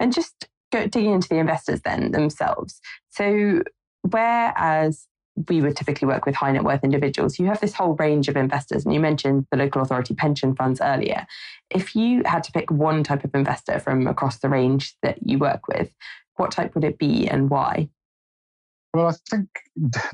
And 0.01 0.13
just 0.13 0.49
go, 0.73 0.89
digging 0.89 1.13
into 1.13 1.29
the 1.29 1.37
investors 1.37 1.83
then 1.83 2.11
themselves. 2.11 2.81
So, 3.11 3.63
whereas 4.03 5.07
we 5.49 5.61
would 5.61 5.77
typically 5.77 6.09
work 6.09 6.27
with 6.27 6.35
high 6.35 6.51
net 6.51 6.65
worth 6.65 6.83
individuals. 6.83 7.39
You 7.39 7.47
have 7.47 7.61
this 7.61 7.75
whole 7.75 7.95
range 7.95 8.27
of 8.27 8.37
investors, 8.37 8.85
and 8.85 8.93
you 8.93 8.99
mentioned 8.99 9.47
the 9.53 9.59
local 9.59 9.81
authority 9.81 10.13
pension 10.13 10.57
funds 10.57 10.81
earlier. 10.81 11.25
If 11.71 11.95
you 11.95 12.23
had 12.27 12.43
to 12.43 12.51
pick 12.51 12.73
one 12.73 13.05
type 13.05 13.23
of 13.23 13.33
investor 13.33 13.79
from 13.79 14.09
across 14.09 14.39
the 14.39 14.49
range 14.49 14.97
that 15.03 15.19
you 15.25 15.39
work 15.39 15.69
with, 15.69 15.93
what 16.39 16.51
type 16.51 16.75
would 16.75 16.85
it 16.85 16.99
be 16.99 17.29
and 17.29 17.51
why? 17.51 17.89
Well, 18.95 19.09
I 19.09 19.15
think 19.31 19.49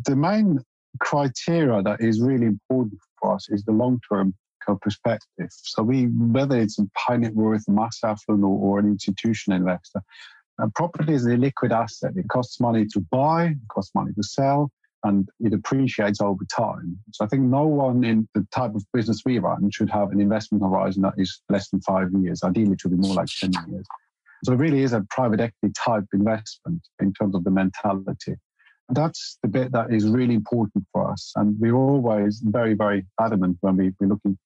the 0.05 0.17
main 0.17 0.59
criteria 1.01 1.83
that 1.83 2.01
is 2.01 2.21
really 2.21 2.47
important 2.47 2.99
for 3.21 3.35
us 3.35 3.49
is 3.51 3.65
the 3.65 3.73
long 3.73 4.01
term 4.11 4.35
perspective. 4.81 5.49
So, 5.51 5.83
we 5.83 6.05
whether 6.07 6.59
it's 6.59 6.79
a 6.79 6.87
high 6.97 7.19
net 7.19 7.35
worth, 7.35 7.69
mass 7.69 7.99
affluent, 8.03 8.45
or, 8.45 8.59
or 8.59 8.79
an 8.79 8.87
institutional 8.87 9.59
investor, 9.59 10.01
and 10.59 10.75
property 10.75 11.13
is 11.13 11.27
a 11.27 11.37
liquid 11.37 11.73
asset. 11.73 12.13
It 12.17 12.29
costs 12.29 12.61
money 12.61 12.87
to 12.87 13.01
buy, 13.01 13.47
it 13.47 13.69
costs 13.69 13.95
money 13.95 14.13
to 14.15 14.23
sell, 14.23 14.71
and 15.03 15.29
it 15.41 15.53
appreciates 15.53 16.21
over 16.21 16.45
time. 16.45 16.99
So 17.13 17.25
I 17.25 17.29
think 17.29 17.43
no 17.43 17.67
one 17.67 18.05
in 18.05 18.27
the 18.35 18.47
type 18.53 18.75
of 18.75 18.85
business 18.93 19.23
we 19.25 19.39
run 19.39 19.71
should 19.71 19.91
have 19.91 20.11
an 20.13 20.21
investment 20.21 20.65
horizon 20.65 21.03
that 21.03 21.15
is 21.19 21.43
less 21.51 21.69
than 21.69 21.81
five 21.83 22.09
years. 22.19 22.43
Ideally, 22.43 22.73
it 22.73 22.81
should 22.81 22.91
be 22.91 22.97
more 22.97 23.15
like 23.15 23.27
10 23.27 23.53
years. 23.69 23.87
So 24.45 24.53
it 24.53 24.57
really 24.57 24.83
is 24.83 24.93
a 24.93 25.05
private 25.11 25.41
equity 25.41 25.73
type 25.75 26.05
investment 26.13 26.83
in 27.01 27.13
terms 27.15 27.35
of 27.35 27.45
the 27.45 27.51
mentality. 27.51 28.35
That's 28.91 29.39
the 29.43 29.49
bit 29.49 29.73
that 29.73 29.91
is 29.91 30.07
really 30.07 30.35
important 30.35 30.85
for 30.93 31.11
us. 31.11 31.33
And 31.37 31.59
we're 31.59 31.75
always 31.75 32.43
very, 32.45 32.75
very 32.75 33.07
adamant 33.19 33.57
when 33.63 33.77
we, 33.77 33.93
we're 33.99 34.09
looking 34.09 34.37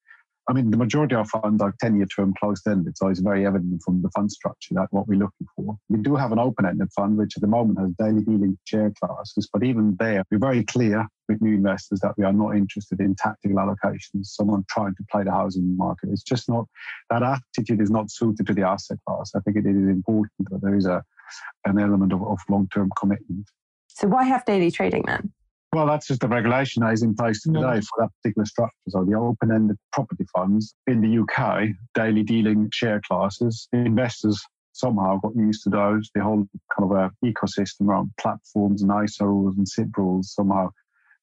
I 0.49 0.55
mean, 0.55 0.71
the 0.71 0.78
majority 0.78 1.14
of 1.14 1.28
funds 1.28 1.61
are 1.62 1.75
10 1.78 1.97
year 1.97 2.07
term 2.07 2.33
closed 2.40 2.67
ended. 2.67 2.97
So 2.97 3.09
it's 3.09 3.21
very 3.21 3.47
evident 3.47 3.83
from 3.85 4.00
the 4.00 4.11
fund 4.11 4.33
structure 4.33 4.73
that 4.75 4.88
what 4.90 5.07
we're 5.07 5.19
looking 5.19 5.47
for. 5.55 5.76
We 5.90 5.99
do 5.99 6.17
have 6.17 6.33
an 6.33 6.38
open 6.38 6.64
ended 6.64 6.88
fund, 6.97 7.19
which 7.19 7.37
at 7.37 7.43
the 7.43 7.49
moment 7.49 7.78
has 7.78 7.90
daily 7.99 8.23
dealing 8.23 8.57
share 8.64 8.90
classes. 8.99 9.49
But 9.52 9.62
even 9.62 9.97
there, 10.00 10.25
we're 10.31 10.38
very 10.38 10.64
clear 10.64 11.07
with 11.28 11.43
new 11.43 11.55
investors 11.55 12.00
that 12.00 12.14
we 12.17 12.25
are 12.25 12.33
not 12.33 12.57
interested 12.57 12.99
in 12.99 13.14
tactical 13.14 13.59
allocations, 13.59 14.26
someone 14.26 14.64
trying 14.71 14.95
to 14.95 15.05
play 15.11 15.23
the 15.23 15.33
housing 15.33 15.76
market. 15.76 16.09
It's 16.11 16.23
just 16.23 16.49
not, 16.49 16.67
that 17.11 17.23
attitude 17.23 17.83
is 17.83 17.90
not 17.90 18.11
suited 18.11 18.47
to 18.47 18.55
the 18.55 18.67
asset 18.67 18.99
class. 19.07 19.33
I 19.37 19.40
think 19.40 19.59
it 19.59 19.67
is 19.67 19.76
important 19.76 20.49
that 20.50 20.62
there 20.62 20.75
is 20.75 20.87
a, 20.87 21.02
an 21.67 21.78
element 21.78 22.14
of, 22.14 22.23
of 22.23 22.38
long 22.49 22.69
term 22.73 22.90
commitment. 22.99 23.50
So 23.88 24.09
why 24.09 24.25
have 24.25 24.47
daily 24.47 24.71
trading 24.71 25.05
then? 25.07 25.31
Well, 25.75 25.87
that's 25.87 26.06
just 26.06 26.20
the 26.20 26.28
regulation 26.28 26.82
that 26.82 26.94
is 26.94 27.02
in 27.02 27.14
place 27.14 27.42
today 27.42 27.60
yeah. 27.60 27.80
for 27.80 27.98
that 27.98 28.10
particular 28.22 28.46
structure. 28.46 28.75
So 28.88 29.04
the 29.04 29.14
open-ended 29.14 29.76
property 29.92 30.25
funds 30.34 30.75
in 30.87 31.02
the 31.02 31.22
UK, 31.22 31.68
daily 31.94 32.22
dealing 32.22 32.70
share 32.72 33.02
classes, 33.06 33.68
investors 33.72 34.42
somehow 34.72 35.18
got 35.18 35.37
used 35.37 35.64
to 35.64 35.70
those. 35.70 36.10
The 36.14 36.22
whole 36.22 36.48
kind 36.75 36.90
of 36.90 36.92
a 36.92 37.10
ecosystem 37.25 37.88
around 37.88 38.12
platforms 38.18 38.82
and 38.82 38.92
ISA 39.04 39.26
rules 39.26 39.56
and 39.58 39.68
SIPP 39.68 39.96
rules 39.98 40.32
somehow 40.32 40.70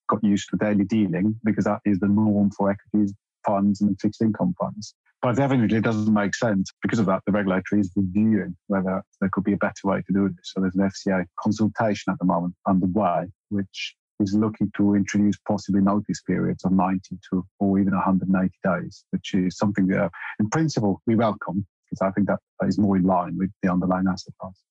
got 0.08 0.24
used 0.24 0.50
to 0.52 0.58
daily 0.58 0.86
dealing 0.86 1.40
because 1.44 1.66
that 1.66 1.80
is 1.84 2.00
the 2.00 2.08
norm 2.08 2.52
for 2.52 2.70
equities 2.70 3.14
funds 3.46 3.82
and 3.82 4.00
fixed 4.00 4.22
income 4.22 4.54
funds. 4.60 4.94
But 5.22 5.38
definitely 5.38 5.78
it 5.78 5.84
doesn't 5.84 6.14
make 6.14 6.36
sense. 6.36 6.72
Because 6.82 7.00
of 7.00 7.06
that, 7.08 7.24
the 7.26 7.32
regulator 7.32 7.78
is 7.78 7.92
reviewing 7.96 8.56
whether 8.68 9.02
there 9.22 9.30
could 9.32 9.44
be 9.44 9.54
a 9.54 9.58
better 9.58 9.82
way 9.86 10.02
to 10.02 10.14
do 10.14 10.30
this. 10.30 10.52
So 10.54 10.62
there's 10.62 10.76
an 10.76 10.90
FCA 10.90 11.26
consultation 11.40 12.12
at 12.12 12.20
the 12.20 12.26
moment 12.26 12.54
underway, 12.68 13.26
which 13.50 13.96
is 14.20 14.34
looking 14.34 14.72
to 14.78 14.96
introduce 14.96 15.36
possibly 15.48 15.82
notice 15.82 16.22
periods 16.22 16.64
of 16.64 16.72
90 16.72 17.18
to 17.32 17.46
or 17.60 17.80
even 17.80 17.94
180 17.94 18.52
days, 18.64 19.04
which 19.12 19.34
is 19.34 19.58
something 19.58 19.88
that, 19.88 20.12
in 20.40 20.50
principle, 20.50 21.02
we 21.06 21.16
welcome 21.16 21.66
because 21.90 22.02
I 22.02 22.12
think 22.12 22.28
that 22.28 22.40
is 22.68 22.78
more 22.78 22.98
in 22.98 23.04
line 23.04 23.38
with 23.38 23.52
the 23.62 23.72
underlying 23.72 24.08
asset 24.08 24.34
class. 24.40 24.62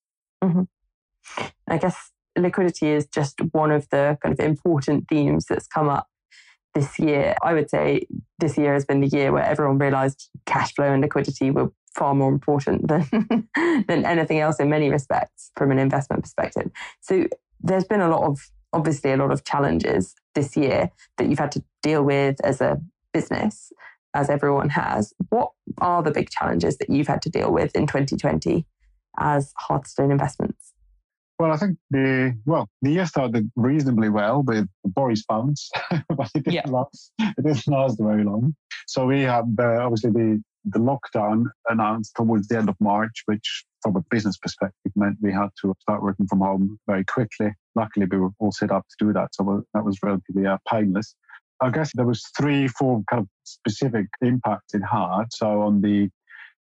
Mm-hmm. 0.42 1.44
I 1.68 1.78
guess 1.78 2.10
liquidity 2.36 2.88
is 2.88 3.06
just 3.06 3.40
one 3.52 3.70
of 3.70 3.88
the 3.90 4.18
kind 4.22 4.32
of 4.32 4.44
important 4.44 5.08
themes 5.08 5.46
that's 5.46 5.66
come 5.66 5.88
up 5.88 6.08
this 6.74 6.98
year. 6.98 7.36
I 7.42 7.54
would 7.54 7.70
say 7.70 8.06
this 8.38 8.58
year 8.58 8.74
has 8.74 8.84
been 8.84 9.00
the 9.00 9.08
year 9.08 9.32
where 9.32 9.44
everyone 9.44 9.78
realized 9.78 10.28
cash 10.46 10.74
flow 10.74 10.92
and 10.92 11.02
liquidity 11.02 11.50
were 11.50 11.70
far 11.94 12.14
more 12.14 12.32
important 12.32 12.88
than 12.88 13.48
than 13.86 14.04
anything 14.04 14.40
else 14.40 14.58
in 14.58 14.68
many 14.68 14.90
respects 14.90 15.52
from 15.56 15.70
an 15.70 15.78
investment 15.78 16.22
perspective. 16.22 16.70
So 17.00 17.26
there's 17.60 17.84
been 17.84 18.00
a 18.00 18.08
lot 18.08 18.24
of 18.24 18.38
obviously 18.74 19.12
a 19.12 19.16
lot 19.16 19.30
of 19.30 19.44
challenges 19.44 20.14
this 20.34 20.56
year 20.56 20.90
that 21.16 21.28
you've 21.28 21.38
had 21.38 21.52
to 21.52 21.62
deal 21.82 22.02
with 22.02 22.44
as 22.44 22.60
a 22.60 22.80
business, 23.12 23.72
as 24.14 24.28
everyone 24.28 24.68
has. 24.70 25.14
What 25.30 25.52
are 25.78 26.02
the 26.02 26.10
big 26.10 26.30
challenges 26.30 26.76
that 26.78 26.90
you've 26.90 27.06
had 27.06 27.22
to 27.22 27.30
deal 27.30 27.52
with 27.52 27.74
in 27.74 27.86
2020 27.86 28.66
as 29.18 29.52
Hearthstone 29.56 30.10
Investments? 30.10 30.72
Well, 31.38 31.50
I 31.50 31.56
think 31.56 31.78
the 31.90 32.38
well 32.46 32.68
the 32.80 32.92
year 32.92 33.06
started 33.06 33.50
reasonably 33.56 34.08
well 34.08 34.42
with 34.42 34.68
Boris 34.84 35.24
bounce, 35.28 35.68
but 35.90 36.30
it 36.34 36.44
didn't 36.44 36.52
yeah. 36.52 36.68
last. 36.68 37.12
It 37.18 37.44
didn't 37.44 37.66
last 37.66 37.98
very 38.00 38.22
long. 38.22 38.54
So 38.86 39.06
we 39.06 39.22
have 39.22 39.46
uh, 39.58 39.84
obviously 39.84 40.10
the 40.10 40.42
the 40.64 40.78
lockdown 40.78 41.46
announced 41.68 42.14
towards 42.14 42.48
the 42.48 42.58
end 42.58 42.68
of 42.68 42.76
March, 42.80 43.22
which 43.26 43.64
from 43.84 43.96
a 43.96 44.04
business 44.10 44.38
perspective 44.38 44.92
meant 44.96 45.18
we 45.20 45.32
had 45.32 45.50
to 45.60 45.74
start 45.80 46.02
working 46.02 46.26
from 46.26 46.40
home 46.40 46.78
very 46.86 47.04
quickly. 47.04 47.52
Luckily, 47.76 48.06
we 48.10 48.18
were 48.18 48.30
all 48.38 48.50
set 48.50 48.72
up 48.72 48.84
to 48.88 49.06
do 49.06 49.12
that, 49.12 49.34
so 49.34 49.62
that 49.74 49.84
was 49.84 49.98
relatively 50.02 50.46
uh, 50.46 50.56
painless. 50.68 51.14
I 51.60 51.70
guess 51.70 51.90
there 51.94 52.06
was 52.06 52.24
three, 52.36 52.66
four 52.66 53.02
kind 53.08 53.22
of 53.22 53.28
specific 53.44 54.06
impacts 54.22 54.74
it 54.74 54.82
had. 54.90 55.26
So 55.32 55.60
on 55.62 55.82
the 55.82 56.08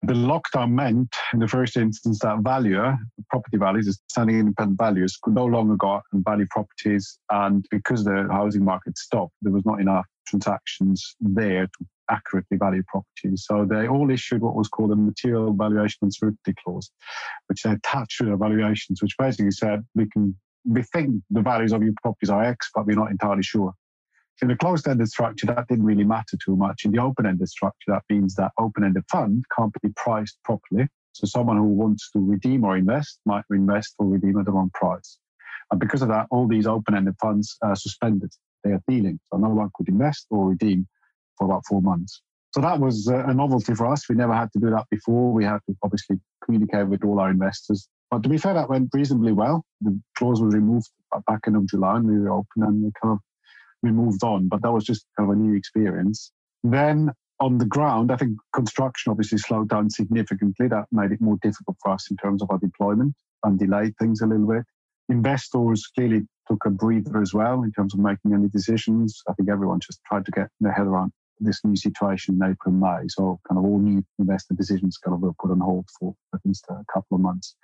the 0.05 0.13
lockdown 0.13 0.71
meant, 0.71 1.15
in 1.31 1.39
the 1.39 1.47
first 1.47 1.77
instance, 1.77 2.19
that 2.19 2.39
valuer, 2.39 2.97
property 3.29 3.55
values, 3.55 3.97
standing 4.09 4.37
independent 4.37 4.77
values, 4.77 5.17
could 5.21 5.33
no 5.33 5.45
longer 5.45 5.77
go 5.77 5.93
out 5.93 6.03
and 6.11 6.25
value 6.25 6.45
properties. 6.49 7.17
And 7.31 7.65
because 7.71 8.03
the 8.03 8.27
housing 8.29 8.65
market 8.65 8.97
stopped, 8.97 9.33
there 9.41 9.53
was 9.53 9.65
not 9.65 9.79
enough 9.79 10.05
transactions 10.27 11.15
there 11.21 11.67
to 11.67 11.85
accurately 12.09 12.57
value 12.57 12.83
properties. 12.87 13.45
So 13.45 13.65
they 13.65 13.87
all 13.87 14.09
issued 14.09 14.41
what 14.41 14.55
was 14.55 14.67
called 14.67 14.91
a 14.91 14.95
material 14.95 15.53
valuation 15.53 15.99
uncertainty 16.01 16.53
clause, 16.63 16.91
which 17.47 17.63
they 17.63 17.71
attached 17.71 18.17
to 18.19 18.25
their 18.25 18.37
valuations, 18.37 19.01
which 19.01 19.15
basically 19.17 19.51
said 19.51 19.83
we 19.95 20.07
can 20.09 20.35
we 20.65 20.81
think 20.81 21.21
the 21.29 21.41
values 21.41 21.73
of 21.73 21.83
your 21.83 21.93
properties 22.01 22.29
are 22.29 22.43
X, 22.43 22.69
but 22.73 22.85
we're 22.85 22.95
not 22.95 23.11
entirely 23.11 23.43
sure. 23.43 23.73
In 24.41 24.47
the 24.47 24.55
closed-ended 24.55 25.07
structure, 25.07 25.45
that 25.47 25.67
didn't 25.67 25.85
really 25.85 26.03
matter 26.03 26.37
too 26.43 26.55
much. 26.55 26.85
In 26.85 26.91
the 26.91 27.01
open-ended 27.01 27.47
structure, 27.47 27.91
that 27.91 28.03
means 28.09 28.33
that 28.35 28.51
open-ended 28.57 29.03
fund 29.11 29.43
can't 29.55 29.73
be 29.81 29.89
priced 29.95 30.37
properly. 30.43 30.87
So 31.11 31.27
someone 31.27 31.57
who 31.57 31.67
wants 31.67 32.09
to 32.11 32.19
redeem 32.19 32.63
or 32.63 32.75
invest 32.75 33.19
might 33.25 33.43
invest 33.51 33.93
or 33.99 34.07
redeem 34.07 34.39
at 34.39 34.45
the 34.45 34.51
wrong 34.51 34.71
price. 34.73 35.17
And 35.69 35.79
because 35.79 36.01
of 36.01 36.07
that, 36.09 36.27
all 36.31 36.47
these 36.47 36.65
open-ended 36.65 37.15
funds 37.21 37.57
are 37.61 37.75
suspended. 37.75 38.31
They 38.63 38.71
are 38.71 38.81
dealing. 38.87 39.19
So 39.31 39.37
no 39.37 39.49
one 39.49 39.69
could 39.75 39.89
invest 39.89 40.25
or 40.29 40.49
redeem 40.49 40.87
for 41.37 41.45
about 41.45 41.63
four 41.67 41.81
months. 41.81 42.21
So 42.53 42.61
that 42.61 42.79
was 42.79 43.07
a 43.07 43.33
novelty 43.33 43.73
for 43.73 43.87
us. 43.87 44.07
We 44.07 44.15
never 44.15 44.33
had 44.33 44.51
to 44.53 44.59
do 44.59 44.69
that 44.69 44.85
before. 44.91 45.33
We 45.33 45.43
had 45.43 45.59
to 45.67 45.75
obviously 45.81 46.19
communicate 46.43 46.87
with 46.87 47.03
all 47.03 47.19
our 47.19 47.31
investors. 47.31 47.87
But 48.11 48.21
to 48.23 48.29
be 48.29 48.37
fair, 48.37 48.53
that 48.53 48.69
went 48.69 48.89
reasonably 48.93 49.31
well. 49.31 49.65
The 49.81 49.99
clause 50.15 50.39
was 50.39 50.53
removed 50.53 50.87
back 51.25 51.47
in 51.47 51.55
of 51.55 51.67
July 51.67 51.95
and 51.95 52.05
we 52.05 52.19
were 52.19 52.31
open 52.31 52.61
and 52.61 52.83
we 52.83 52.91
kind 53.01 53.13
of 53.13 53.19
we 53.81 53.91
moved 53.91 54.23
on. 54.23 54.49
But 54.49 54.61
that 54.61 54.71
was 54.71 54.85
just 54.85 55.07
kind 55.17 55.31
of 55.31 55.35
a 55.35 55.39
new 55.39 55.55
experience. 55.55 56.31
Then 56.63 57.11
on 57.39 57.57
the 57.57 57.65
ground, 57.65 58.11
I 58.11 58.17
think 58.17 58.37
construction 58.53 59.09
obviously 59.09 59.39
slowed 59.39 59.69
down 59.69 59.89
significantly. 59.89 60.67
That 60.67 60.85
made 60.91 61.11
it 61.11 61.21
more 61.21 61.37
difficult 61.41 61.77
for 61.81 61.91
us 61.91 62.11
in 62.11 62.17
terms 62.17 62.43
of 62.43 62.51
our 62.51 62.59
deployment 62.59 63.15
and 63.43 63.57
delayed 63.57 63.95
things 63.99 64.21
a 64.21 64.27
little 64.27 64.47
bit. 64.47 64.63
Investors 65.09 65.87
clearly 65.95 66.21
took 66.47 66.63
a 66.65 66.69
breather 66.69 67.19
as 67.19 67.33
well 67.33 67.63
in 67.63 67.71
terms 67.71 67.95
of 67.95 67.99
making 67.99 68.33
any 68.33 68.47
decisions. 68.47 69.23
I 69.27 69.33
think 69.33 69.49
everyone 69.49 69.79
just 69.79 70.01
tried 70.05 70.25
to 70.25 70.31
get 70.31 70.49
their 70.61 70.71
head 70.71 70.85
around 70.85 71.11
this 71.43 71.61
new 71.63 71.75
situation 71.75 72.35
in 72.35 72.51
April 72.51 72.73
and 72.73 72.79
May. 72.79 73.07
So 73.09 73.39
kind 73.47 73.57
of 73.57 73.65
all 73.65 73.79
new 73.79 74.03
investor 74.19 74.53
decisions 74.53 74.97
kind 74.97 75.15
of 75.15 75.21
were 75.21 75.33
put 75.33 75.51
on 75.51 75.59
hold 75.59 75.87
for 75.99 76.15
at 76.33 76.41
least 76.45 76.65
a 76.69 76.83
couple 76.91 77.15
of 77.15 77.21
months. 77.21 77.55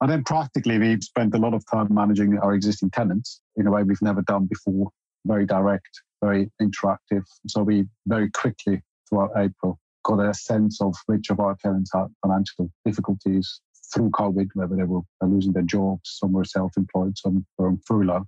And 0.00 0.10
then 0.10 0.24
practically 0.24 0.78
we've 0.78 1.04
spent 1.04 1.34
a 1.34 1.38
lot 1.38 1.54
of 1.54 1.64
time 1.70 1.88
managing 1.90 2.38
our 2.38 2.54
existing 2.54 2.90
tenants 2.90 3.40
in 3.56 3.66
a 3.66 3.70
way 3.70 3.82
we've 3.82 4.02
never 4.02 4.22
done 4.22 4.46
before. 4.46 4.90
Very 5.26 5.44
direct, 5.44 6.00
very 6.22 6.50
interactive. 6.60 7.24
So 7.46 7.62
we 7.62 7.86
very 8.06 8.30
quickly 8.30 8.82
throughout 9.08 9.32
April 9.36 9.78
got 10.02 10.20
a 10.20 10.32
sense 10.32 10.80
of 10.80 10.94
which 11.06 11.30
of 11.30 11.40
our 11.40 11.56
tenants 11.62 11.90
had 11.94 12.06
financial 12.22 12.70
difficulties 12.86 13.60
through 13.92 14.10
COVID, 14.10 14.48
whether 14.54 14.76
they 14.76 14.84
were 14.84 15.00
losing 15.22 15.52
their 15.52 15.62
jobs, 15.62 16.18
some 16.18 16.32
were 16.32 16.44
self-employed, 16.44 17.18
some 17.18 17.44
were 17.58 17.68
on 17.68 17.80
furlough. 17.86 18.26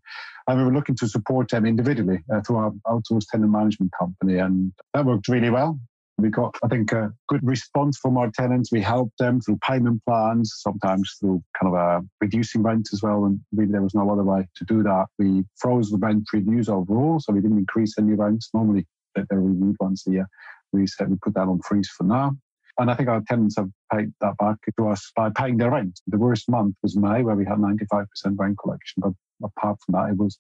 And 0.49 0.59
we 0.59 0.65
were 0.65 0.73
looking 0.73 0.97
to 0.97 1.09
support 1.09 1.51
them 1.51 1.67
individually 1.67 2.21
uh, 2.33 2.41
through 2.41 2.57
our 2.57 2.73
outsourced 2.89 3.29
tenant 3.31 3.53
management 3.53 3.93
company. 3.99 4.39
And 4.39 4.73
that 4.95 5.05
worked 5.05 5.29
really 5.29 5.51
well. 5.51 5.79
We 6.19 6.29
got, 6.29 6.55
I 6.63 6.69
think, 6.69 6.93
a 6.93 7.13
good 7.29 7.41
response 7.43 7.99
from 7.99 8.17
our 8.17 8.31
tenants. 8.31 8.71
We 8.71 8.83
helped 8.83 9.19
them 9.19 9.41
through 9.41 9.59
payment 9.67 10.03
plans, 10.07 10.53
sometimes 10.57 11.17
through 11.19 11.43
kind 11.61 11.75
of 11.75 11.81
uh, 11.81 12.01
reducing 12.21 12.63
rent 12.63 12.91
as 12.93 13.03
well. 13.03 13.25
And 13.25 13.41
really, 13.53 13.73
there 13.73 13.83
was 13.83 13.95
no 13.95 14.09
other 14.11 14.23
way 14.23 14.47
to 14.57 14.65
do 14.65 14.83
that. 14.83 15.07
We 15.19 15.45
froze 15.57 15.91
the 15.91 15.97
rent 15.97 16.25
reviews 16.33 16.69
overall, 16.69 17.19
so 17.19 17.33
we 17.33 17.41
didn't 17.41 17.59
increase 17.59 17.95
any 17.99 18.13
rents. 18.13 18.51
Normally, 18.53 18.87
they're 19.15 19.27
reviewed 19.41 19.77
once 19.81 20.07
a 20.07 20.11
year. 20.11 20.29
We 20.73 20.87
said 20.87 21.11
we 21.11 21.17
put 21.17 21.35
that 21.35 21.49
on 21.49 21.61
freeze 21.61 21.89
for 21.89 22.05
now. 22.05 22.37
And 22.79 22.91
I 22.91 22.95
think 22.95 23.09
our 23.09 23.23
tenants 23.29 23.57
have 23.57 23.71
paid 23.93 24.13
that 24.21 24.37
back 24.39 24.57
to 24.77 24.89
us 24.89 25.13
by 25.15 25.31
paying 25.31 25.59
their 25.59 25.71
rent. 25.71 26.01
The 26.07 26.19
worst 26.19 26.49
month 26.49 26.77
was 26.83 26.97
May, 26.97 27.23
where 27.23 27.37
we 27.37 27.45
had 27.45 27.59
95% 27.59 28.07
rent 28.37 28.59
collection. 28.59 29.03
But 29.03 29.13
apart 29.45 29.79
from 29.85 29.93
that, 29.93 30.11
it 30.11 30.17
was, 30.17 30.39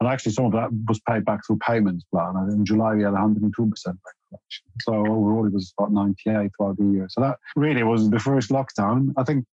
and 0.00 0.08
actually 0.08 0.32
some 0.32 0.46
of 0.46 0.52
that 0.52 0.70
was 0.86 1.00
paid 1.08 1.24
back 1.24 1.40
through 1.46 1.58
payments 1.58 2.04
plan. 2.12 2.34
And 2.36 2.52
in 2.52 2.64
July, 2.66 2.94
we 2.94 3.02
had 3.02 3.14
102% 3.14 3.50
rent 3.50 3.98
collection. 4.28 4.66
So 4.80 4.94
overall, 4.94 5.46
it 5.46 5.52
was 5.52 5.72
about 5.78 5.92
98 5.92 6.50
throughout 6.56 6.76
the 6.76 6.84
year. 6.84 7.06
So 7.08 7.22
that 7.22 7.38
really 7.56 7.82
was 7.82 8.10
the 8.10 8.20
first 8.20 8.50
lockdown. 8.50 9.12
I 9.16 9.24
think 9.24 9.46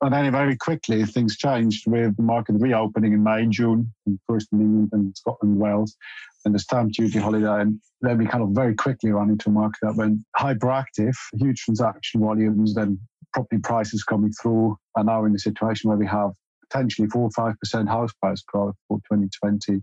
and 0.00 0.12
then 0.12 0.30
very 0.32 0.54
quickly 0.56 1.04
things 1.06 1.36
changed 1.36 1.90
with 1.90 2.16
the 2.16 2.22
market 2.22 2.56
reopening 2.58 3.14
in 3.14 3.22
May, 3.22 3.46
June, 3.46 3.90
first 4.28 4.48
in 4.52 4.60
England 4.60 4.90
and 4.92 5.16
Scotland, 5.16 5.58
Wales, 5.58 5.96
and 6.44 6.54
the 6.54 6.58
stamp 6.58 6.92
duty 6.92 7.18
holiday. 7.18 7.60
And 7.60 7.80
then 8.00 8.18
we 8.18 8.26
kind 8.26 8.42
of 8.42 8.50
very 8.50 8.74
quickly 8.74 9.10
ran 9.12 9.30
into 9.30 9.48
a 9.48 9.52
market 9.52 9.78
that 9.82 9.96
went 9.96 10.20
hyperactive, 10.36 11.14
huge 11.34 11.60
transaction 11.60 12.20
volumes, 12.20 12.74
then 12.74 12.98
property 13.32 13.58
prices 13.58 14.04
coming 14.04 14.32
through, 14.40 14.76
and 14.96 15.06
now 15.06 15.24
in 15.24 15.34
a 15.34 15.38
situation 15.38 15.88
where 15.88 15.98
we 15.98 16.06
have 16.06 16.30
potentially 16.68 17.08
four 17.08 17.22
or 17.22 17.30
five 17.30 17.58
percent 17.58 17.88
house 17.88 18.12
price 18.22 18.42
growth 18.42 18.74
for 18.88 18.98
2020. 19.12 19.82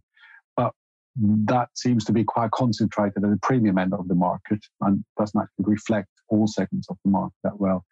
But 0.55 0.73
that 1.17 1.69
seems 1.75 2.05
to 2.05 2.13
be 2.13 2.23
quite 2.23 2.51
concentrated 2.51 3.23
at 3.23 3.29
the 3.29 3.39
premium 3.41 3.77
end 3.77 3.93
of 3.93 4.07
the 4.07 4.15
market 4.15 4.59
and 4.81 5.03
doesn't 5.19 5.39
actually 5.39 5.65
reflect 5.65 6.09
all 6.29 6.47
segments 6.47 6.89
of 6.89 6.97
the 7.03 7.11
market 7.11 7.35
that 7.43 7.59
well. 7.59 7.83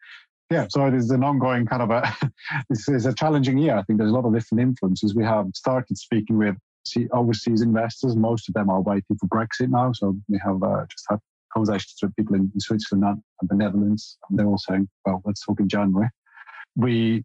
Yeah, 0.49 0.65
so 0.69 0.87
it 0.87 0.95
is 0.95 1.11
an 1.11 1.23
ongoing 1.23 1.67
kind 1.67 1.83
of 1.83 1.91
a, 1.91 2.11
this 2.69 2.87
is 2.89 3.05
a 3.05 3.13
challenging 3.13 3.57
year. 3.57 3.77
I 3.77 3.83
think 3.83 3.99
there's 3.99 4.11
a 4.11 4.13
lot 4.13 4.25
of 4.25 4.33
different 4.33 4.61
influences. 4.61 5.13
We 5.13 5.23
have 5.23 5.45
started 5.53 5.97
speaking 5.97 6.37
with 6.37 6.55
overseas 7.11 7.61
investors. 7.61 8.15
Most 8.15 8.49
of 8.49 8.55
them 8.55 8.69
are 8.69 8.81
waiting 8.81 9.17
for 9.19 9.27
Brexit 9.27 9.69
now. 9.69 9.91
So 9.93 10.15
we 10.27 10.39
have 10.43 10.61
uh, 10.63 10.85
just 10.89 11.05
had 11.09 11.19
conversations 11.53 11.95
with 12.01 12.15
people 12.15 12.35
in, 12.35 12.51
in 12.53 12.59
Switzerland 12.59 13.21
and 13.41 13.49
the 13.49 13.55
Netherlands, 13.55 14.17
and 14.29 14.37
they're 14.37 14.47
all 14.47 14.57
saying, 14.57 14.87
well, 15.05 15.21
let's 15.25 15.45
talk 15.45 15.59
in 15.59 15.67
January. 15.69 16.09
We 16.75 17.23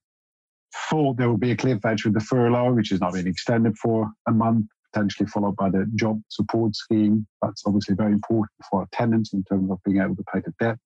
thought 0.91 1.17
there 1.17 1.31
would 1.31 1.41
be 1.41 1.53
a 1.53 1.57
cliff 1.57 1.85
edge 1.85 2.05
with 2.05 2.15
the 2.15 2.21
furlough, 2.21 2.73
which 2.73 2.93
is 2.93 3.01
now 3.01 3.11
being 3.11 3.27
extended 3.27 3.77
for 3.79 4.11
a 4.27 4.33
month, 4.33 4.67
potentially 4.93 5.29
followed 5.29 5.57
by 5.57 5.71
the 5.71 5.87
job 5.95 6.21
support 6.29 6.75
scheme. 6.75 7.27
That's 7.43 7.63
obviously 7.67 7.95
very 7.95 8.13
important 8.13 8.53
for 8.71 8.81
our 8.81 8.89
tenants 8.93 9.33
in 9.33 9.45
terms 9.45 9.71
of 9.71 9.79
being 9.85 10.01
able 10.01 10.17
to 10.17 10.25
pay 10.33 10.41
the 10.41 10.53
debt. 10.59 10.79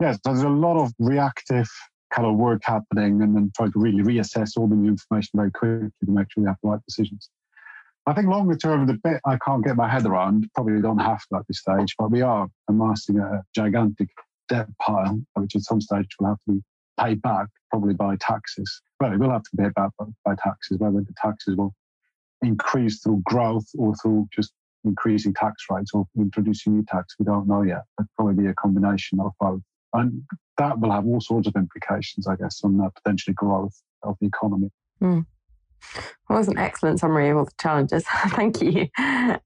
Yes, 0.00 0.18
so 0.24 0.32
there's 0.32 0.44
a 0.44 0.48
lot 0.48 0.82
of 0.82 0.92
reactive 0.98 1.68
kind 2.12 2.26
of 2.26 2.36
work 2.36 2.62
happening 2.64 3.22
and 3.22 3.36
then 3.36 3.52
trying 3.56 3.72
to 3.72 3.78
really 3.78 4.02
reassess 4.02 4.56
all 4.56 4.66
the 4.66 4.74
new 4.74 4.88
information 4.88 5.30
very 5.34 5.50
quickly 5.50 5.90
to 6.04 6.10
make 6.10 6.26
sure 6.32 6.42
we 6.42 6.48
have 6.48 6.56
the 6.62 6.70
right 6.70 6.80
decisions. 6.86 7.30
I 8.06 8.14
think 8.14 8.28
longer 8.28 8.56
term, 8.56 8.86
the 8.86 8.98
bit 9.04 9.20
I 9.26 9.36
can't 9.44 9.64
get 9.64 9.76
my 9.76 9.88
head 9.88 10.06
around, 10.06 10.48
probably 10.54 10.80
don't 10.80 10.98
have 10.98 11.20
to 11.28 11.38
at 11.38 11.46
this 11.46 11.58
stage, 11.60 11.94
but 11.98 12.10
we 12.10 12.22
are 12.22 12.48
amassing 12.68 13.18
a 13.18 13.42
gigantic 13.54 14.08
debt 14.48 14.68
pile, 14.78 15.20
which 15.34 15.54
at 15.54 15.62
some 15.62 15.80
stage 15.80 16.08
will 16.18 16.28
have 16.28 16.38
to 16.48 16.54
be 16.54 16.62
paid 16.98 17.22
back, 17.22 17.46
probably 17.70 17.94
by 17.94 18.16
taxes. 18.16 18.80
Well, 18.98 19.12
it 19.12 19.18
will 19.18 19.30
have 19.30 19.42
to 19.42 19.50
be 19.56 19.64
paid 19.64 19.74
back 19.74 19.90
by, 20.24 20.34
taxes, 20.34 20.78
whether 20.78 21.00
the 21.00 21.14
taxes 21.22 21.56
will 21.56 21.74
increase 22.42 23.00
through 23.02 23.22
growth 23.24 23.66
or 23.78 23.94
through 23.96 24.28
just 24.34 24.52
increasing 24.84 25.34
tax 25.34 25.64
rates 25.70 25.90
or 25.92 26.06
introducing 26.18 26.74
new 26.74 26.84
tax. 26.84 27.14
We 27.18 27.26
don't 27.26 27.46
know 27.46 27.62
yet. 27.62 27.82
But 27.96 28.06
probably 28.16 28.42
be 28.42 28.48
a 28.48 28.54
combination 28.54 29.20
of 29.20 29.32
both. 29.38 29.60
And 29.92 30.22
that 30.58 30.78
will 30.78 30.90
have 30.90 31.06
all 31.06 31.20
sorts 31.20 31.48
of 31.48 31.56
implications, 31.56 32.26
I 32.26 32.36
guess, 32.36 32.60
on 32.64 32.78
the 32.78 32.90
potentially 33.02 33.34
growth 33.34 33.78
of 34.02 34.16
the 34.20 34.26
economy. 34.26 34.70
Mm. 35.02 35.26
That 36.28 36.36
was 36.36 36.48
an 36.48 36.58
excellent 36.58 37.00
summary 37.00 37.28
of 37.28 37.36
all 37.36 37.44
the 37.44 37.50
challenges. 37.60 38.04
Thank 38.28 38.62
you. 38.62 38.88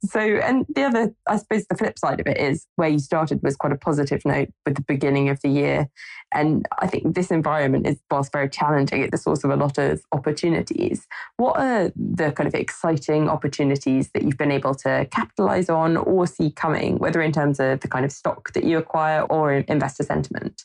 So, 0.04 0.20
and 0.20 0.66
the 0.74 0.82
other, 0.82 1.14
I 1.26 1.38
suppose, 1.38 1.66
the 1.66 1.76
flip 1.76 1.98
side 1.98 2.20
of 2.20 2.26
it 2.26 2.36
is 2.36 2.66
where 2.76 2.88
you 2.88 2.98
started 2.98 3.42
was 3.42 3.56
quite 3.56 3.72
a 3.72 3.76
positive 3.76 4.22
note 4.24 4.50
with 4.66 4.76
the 4.76 4.82
beginning 4.82 5.30
of 5.30 5.40
the 5.40 5.48
year. 5.48 5.88
And 6.32 6.66
I 6.78 6.86
think 6.86 7.14
this 7.14 7.30
environment 7.30 7.86
is, 7.86 7.98
whilst 8.10 8.32
very 8.32 8.50
challenging, 8.50 9.02
it's 9.02 9.12
the 9.12 9.18
source 9.18 9.44
of 9.44 9.50
a 9.50 9.56
lot 9.56 9.78
of 9.78 10.02
opportunities. 10.12 11.06
What 11.36 11.58
are 11.58 11.92
the 11.96 12.32
kind 12.32 12.46
of 12.46 12.54
exciting 12.54 13.28
opportunities 13.28 14.10
that 14.12 14.22
you've 14.22 14.36
been 14.36 14.52
able 14.52 14.74
to 14.76 15.06
capitalize 15.10 15.70
on 15.70 15.96
or 15.96 16.26
see 16.26 16.50
coming, 16.50 16.98
whether 16.98 17.22
in 17.22 17.32
terms 17.32 17.60
of 17.60 17.80
the 17.80 17.88
kind 17.88 18.04
of 18.04 18.12
stock 18.12 18.52
that 18.52 18.64
you 18.64 18.76
acquire 18.76 19.22
or 19.22 19.52
investor 19.52 20.02
sentiment? 20.02 20.64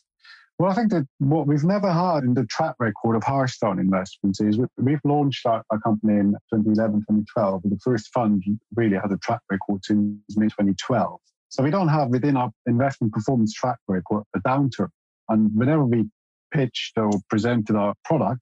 Well, 0.59 0.69
I 0.69 0.75
think 0.75 0.91
that 0.91 1.07
what 1.19 1.47
we've 1.47 1.63
never 1.63 1.89
had 1.89 2.25
in 2.25 2.33
the 2.33 2.45
track 2.47 2.75
record 2.79 3.15
of 3.15 3.23
Hearthstone 3.23 3.79
investments 3.79 4.41
is 4.41 4.59
we've 4.75 4.99
launched 5.05 5.45
our, 5.45 5.63
our 5.69 5.79
company 5.79 6.19
in 6.19 6.33
2011, 6.53 6.99
2012. 6.99 7.61
The 7.63 7.79
first 7.81 8.11
fund 8.13 8.43
really 8.75 8.97
had 8.97 9.09
a 9.09 9.17
track 9.19 9.39
record 9.49 9.85
since 9.85 10.19
mid 10.35 10.49
2012. 10.49 11.17
So 11.47 11.63
we 11.63 11.71
don't 11.71 11.87
have 11.87 12.09
within 12.09 12.35
our 12.35 12.51
investment 12.65 13.13
performance 13.13 13.53
track 13.53 13.77
record 13.87 14.23
a 14.35 14.39
downturn. 14.39 14.89
And 15.29 15.49
whenever 15.55 15.85
we 15.85 16.09
pitched 16.51 16.97
or 16.97 17.11
presented 17.29 17.77
our 17.77 17.93
product, 18.03 18.41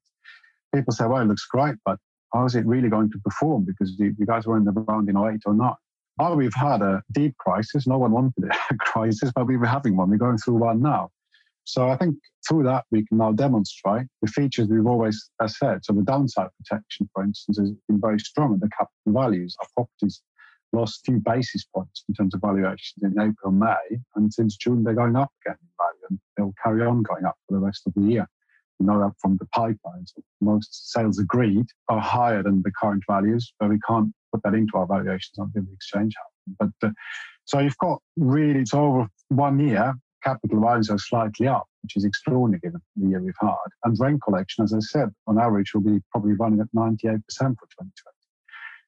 people 0.74 0.94
say, 0.94 1.06
well, 1.06 1.22
it 1.22 1.26
looks 1.26 1.46
great, 1.46 1.76
but 1.86 2.00
how 2.34 2.46
is 2.46 2.56
it 2.56 2.66
really 2.66 2.90
going 2.90 3.12
to 3.12 3.20
perform? 3.20 3.64
Because 3.64 3.96
you, 4.00 4.16
you 4.18 4.26
guys 4.26 4.48
were 4.48 4.58
in 4.58 4.66
the 4.66 4.72
round 4.72 5.08
in 5.08 5.18
08 5.18 5.42
or 5.46 5.54
09. 5.54 5.72
Now 6.20 6.34
we've 6.34 6.52
had 6.56 6.82
a 6.82 7.04
deep 7.12 7.38
crisis. 7.38 7.86
No 7.86 8.00
one 8.00 8.12
wanted 8.12 8.44
a 8.72 8.76
crisis, 8.80 9.32
but 9.36 9.46
we 9.46 9.56
were 9.56 9.68
having 9.68 9.96
one. 9.96 10.10
We're 10.10 10.18
going 10.18 10.40
through 10.40 10.56
one 10.56 10.82
now. 10.82 11.12
So 11.68 11.90
I 11.90 11.98
think 11.98 12.16
through 12.48 12.64
that, 12.64 12.86
we 12.92 13.06
can 13.06 13.18
now 13.18 13.34
demonstrate 13.34 14.08
the 14.22 14.30
features 14.30 14.70
we've 14.70 14.88
always 14.88 15.30
said. 15.48 15.84
So 15.84 15.92
the 15.92 16.02
downside 16.02 16.48
protection, 16.58 17.10
for 17.14 17.26
instance, 17.26 17.60
has 17.60 17.72
been 17.90 18.00
very 18.00 18.20
strong 18.20 18.54
in 18.54 18.60
the 18.60 18.70
capital 18.70 19.22
values. 19.22 19.54
Our 19.60 19.68
properties 19.76 20.22
lost 20.72 21.02
a 21.02 21.12
few 21.12 21.20
basis 21.20 21.66
points 21.66 22.06
in 22.08 22.16
terms 22.16 22.34
of 22.34 22.40
valuations 22.40 23.04
in 23.04 23.20
April, 23.20 23.52
May, 23.52 24.00
and 24.16 24.34
since 24.34 24.56
June 24.56 24.82
they're 24.82 24.94
going 24.94 25.18
up 25.18 25.30
again 25.46 25.58
in 25.62 25.68
value, 25.78 26.06
and 26.10 26.20
they'll 26.38 26.54
carry 26.64 26.88
on 26.88 27.04
going 27.04 27.26
up 27.26 27.36
for 27.48 27.60
the 27.60 27.66
rest 27.66 27.82
of 27.86 27.94
the 27.96 28.02
year. 28.02 28.26
We 28.80 28.86
know 28.86 29.00
that 29.00 29.16
from 29.20 29.38
the 29.38 29.48
pipelines. 29.54 30.14
Most 30.40 30.94
sales 30.94 31.20
agreed 31.20 31.66
are 31.90 32.00
higher 32.00 32.44
than 32.44 32.62
the 32.62 32.72
current 32.80 33.04
values, 33.10 33.52
but 33.60 33.68
we 33.68 33.80
can't 33.86 34.14
put 34.32 34.42
that 34.44 34.54
into 34.54 34.78
our 34.78 34.88
valuations 34.88 35.38
until 35.38 35.64
the 35.64 35.74
exchange 35.74 36.14
happens. 36.16 36.74
But 36.82 36.88
uh, 36.88 36.94
so 37.44 37.60
you've 37.60 37.78
got 37.80 38.02
really, 38.16 38.62
it's 38.62 38.74
over 38.74 39.10
one 39.28 39.60
year, 39.60 39.96
capital 40.27 40.60
values 40.60 40.89
are 40.89 40.98
slightly 40.98 41.48
up, 41.48 41.67
which 41.84 41.96
is 41.96 42.03
extraordinary 42.03 42.60
given 42.60 42.81
the 42.96 43.10
year 43.10 43.22
we've 43.22 43.34
had. 43.39 43.69
And 43.84 43.98
rent 44.00 44.22
collection, 44.22 44.63
as 44.63 44.74
I 44.74 44.79
said, 44.79 45.09
on 45.25 45.40
average 45.40 45.74
will 45.74 45.81
be 45.81 46.00
probably 46.11 46.33
running 46.33 46.59
at 46.59 46.68
98% 46.75 47.00
for 47.07 47.22
2020. 47.40 47.92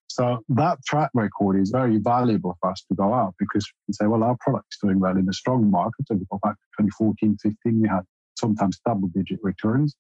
So 0.08 0.44
that 0.50 0.80
track 0.86 1.12
record 1.14 1.62
is 1.62 1.70
very 1.70 1.98
valuable 1.98 2.58
for 2.60 2.72
us 2.72 2.84
to 2.90 2.96
go 2.96 3.14
out 3.14 3.36
because 3.40 3.66
we 3.66 3.86
can 3.86 3.94
say, 3.94 4.08
well, 4.08 4.24
our 4.24 4.36
product's 4.42 4.80
doing 4.82 5.00
well 5.00 5.16
in 5.16 5.30
a 5.30 5.34
strong 5.34 5.70
market. 5.72 6.08
So 6.08 6.16
we 6.16 6.26
go 6.30 6.40
back 6.44 6.56
to 6.56 6.84
2014, 6.84 7.38
15, 7.42 7.82
we 7.82 7.88
had 7.88 8.02
sometimes 8.38 8.80
double 8.86 9.08
digit 9.10 9.40
returns. 9.42 9.96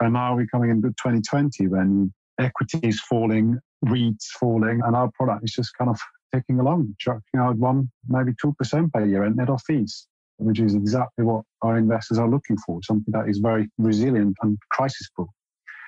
And 0.00 0.12
now 0.12 0.36
we're 0.36 0.46
coming 0.46 0.70
into 0.70 0.88
2020 0.88 1.68
when 1.68 2.12
equity 2.38 2.80
is 2.82 3.00
falling, 3.00 3.58
REITs 3.86 4.26
falling, 4.38 4.80
and 4.84 4.94
our 4.94 5.10
product 5.14 5.44
is 5.44 5.52
just 5.52 5.70
kind 5.76 5.90
of 5.90 5.98
ticking 6.32 6.60
along, 6.60 6.94
chucking 6.98 7.40
out 7.40 7.56
one, 7.56 7.90
maybe 8.06 8.32
2% 8.44 8.92
per 8.92 9.04
year 9.06 9.24
and 9.24 9.36
net 9.36 9.48
of 9.48 9.62
fees 9.62 10.06
which 10.38 10.60
is 10.60 10.74
exactly 10.74 11.24
what 11.24 11.44
our 11.62 11.78
investors 11.78 12.18
are 12.18 12.28
looking 12.28 12.56
for 12.66 12.80
something 12.82 13.12
that 13.12 13.28
is 13.28 13.38
very 13.38 13.68
resilient 13.78 14.36
and 14.42 14.58
crisis 14.70 15.08
proof. 15.14 15.28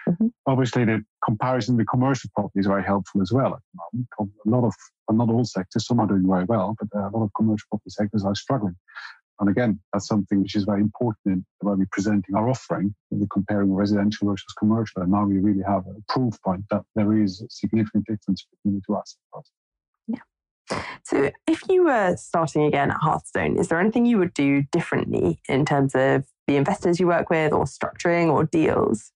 Mm-hmm. 0.09 0.27
Obviously, 0.47 0.85
the 0.85 1.03
comparison 1.25 1.77
with 1.77 1.89
commercial 1.89 2.31
property 2.35 2.61
is 2.61 2.67
very 2.67 2.85
helpful 2.85 3.21
as 3.23 3.33
well. 3.33 3.55
at 3.55 3.61
the 3.73 3.81
moment. 3.93 4.33
A 4.47 4.49
lot 4.49 4.65
of, 4.65 4.75
not 5.11 5.31
all 5.31 5.45
sectors, 5.45 5.87
some 5.87 5.99
are 5.99 6.07
doing 6.07 6.27
very 6.29 6.45
well, 6.45 6.77
but 6.79 6.89
a 6.97 7.11
lot 7.11 7.25
of 7.25 7.31
commercial 7.37 7.67
property 7.71 7.91
sectors 7.91 8.25
are 8.25 8.35
struggling. 8.35 8.77
And 9.41 9.51
again, 9.51 9.81
that's 9.93 10.07
something 10.07 10.41
which 10.41 10.55
is 10.55 10.65
very 10.65 10.81
important 10.81 11.27
in 11.27 11.47
the 11.61 11.69
way 11.69 11.75
we're 11.77 11.89
presenting 11.91 12.35
our 12.35 12.49
offering. 12.49 12.95
We're 13.11 13.27
comparing 13.27 13.75
residential 13.75 14.29
versus 14.29 14.55
commercial, 14.59 15.03
and 15.03 15.13
now 15.13 15.27
we 15.27 15.39
really 15.39 15.63
have 15.67 15.85
a 15.87 15.95
proof 16.09 16.41
point 16.43 16.65
that 16.71 16.85
there 16.95 17.13
is 17.21 17.43
a 17.43 17.47
significant 17.51 18.07
difference 18.07 18.47
between 18.51 18.77
the 18.77 18.83
two 18.87 18.97
assets. 18.97 19.51
So, 21.05 21.31
if 21.47 21.63
you 21.69 21.85
were 21.85 22.17
starting 22.17 22.65
again 22.65 22.91
at 22.91 22.99
Hearthstone, 23.01 23.57
is 23.57 23.69
there 23.69 23.81
anything 23.81 24.07
you 24.07 24.19
would 24.19 24.35
do 24.35 24.63
differently 24.73 25.41
in 25.49 25.65
terms 25.65 25.95
of 25.95 26.25
the 26.47 26.57
investors 26.57 26.99
you 26.99 27.07
work 27.07 27.31
with, 27.31 27.53
or 27.53 27.65
structuring, 27.65 28.33
or 28.33 28.45
deals? 28.45 29.13